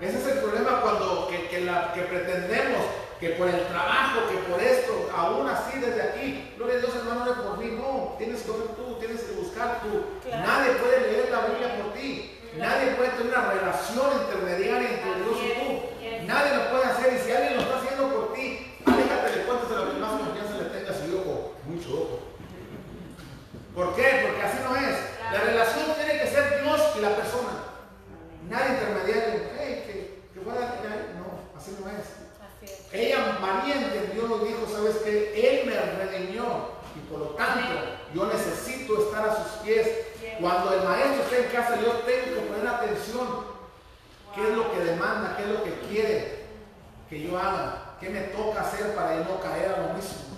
[0.00, 2.82] Ese es el problema cuando que, que, la, que pretendemos
[3.20, 7.24] que por el trabajo, que por esto, aún así desde aquí, gloria a Dios hermano,
[7.24, 10.28] no por mí, no, tienes que ver tú, tienes que buscar tú.
[10.28, 12.38] Nadie puede leer la Biblia por ti.
[12.56, 16.26] Nadie puede tener una relación intermediaria entre Dios y tú.
[16.26, 19.70] Nadie lo puede hacer y si alguien lo está haciendo por ti, aléjate de cuentas
[19.70, 22.20] de lo que más confianza le tengas y ojo, mucho ojo.
[23.74, 24.28] ¿Por qué?
[24.28, 24.96] Porque así no es.
[25.32, 27.52] La relación tiene que ser Dios y la persona.
[28.48, 29.48] Nadie intermediario.
[29.58, 30.76] Hey, que, que fuera,
[31.16, 32.22] no, así no es.
[32.92, 35.32] Ella, María, entendió y dijo, ¿sabes qué?
[35.34, 36.44] Él me redimió
[36.94, 37.74] y por lo tanto
[38.14, 39.88] yo necesito estar a sus pies.
[40.42, 43.46] Cuando el maestro está en casa, yo tengo que poner atención.
[44.34, 45.36] ¿Qué es lo que demanda?
[45.36, 46.46] ¿Qué es lo que quiere
[47.08, 47.94] que yo haga?
[48.00, 50.36] ¿Qué me toca hacer para no caer a lo mismo?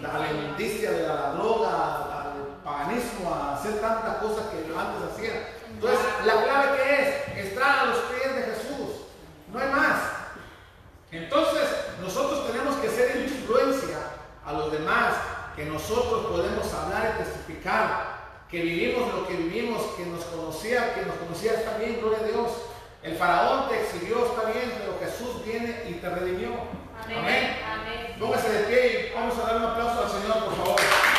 [0.00, 5.48] La alimenticia de la droga, paganismo, a hacer tantas cosas que yo antes hacía.
[5.70, 8.90] Entonces, la clave que es estar a los pies de Jesús.
[9.52, 9.98] No hay más.
[11.10, 11.68] Entonces,
[12.00, 13.98] nosotros tenemos que ser influencia
[14.46, 15.14] a los demás,
[15.56, 18.21] que nosotros podemos hablar y testificar,
[18.52, 22.28] que vivimos lo que vivimos, que nos conocía, que nos conocía, está bien, gloria a
[22.28, 22.50] Dios.
[23.02, 26.50] El faraón te exhibió, está bien, pero Jesús viene y te redimió.
[27.02, 27.56] Amén.
[27.66, 28.16] Amén.
[28.20, 31.11] Póngase de pie y vamos a dar un aplauso al Señor, por favor.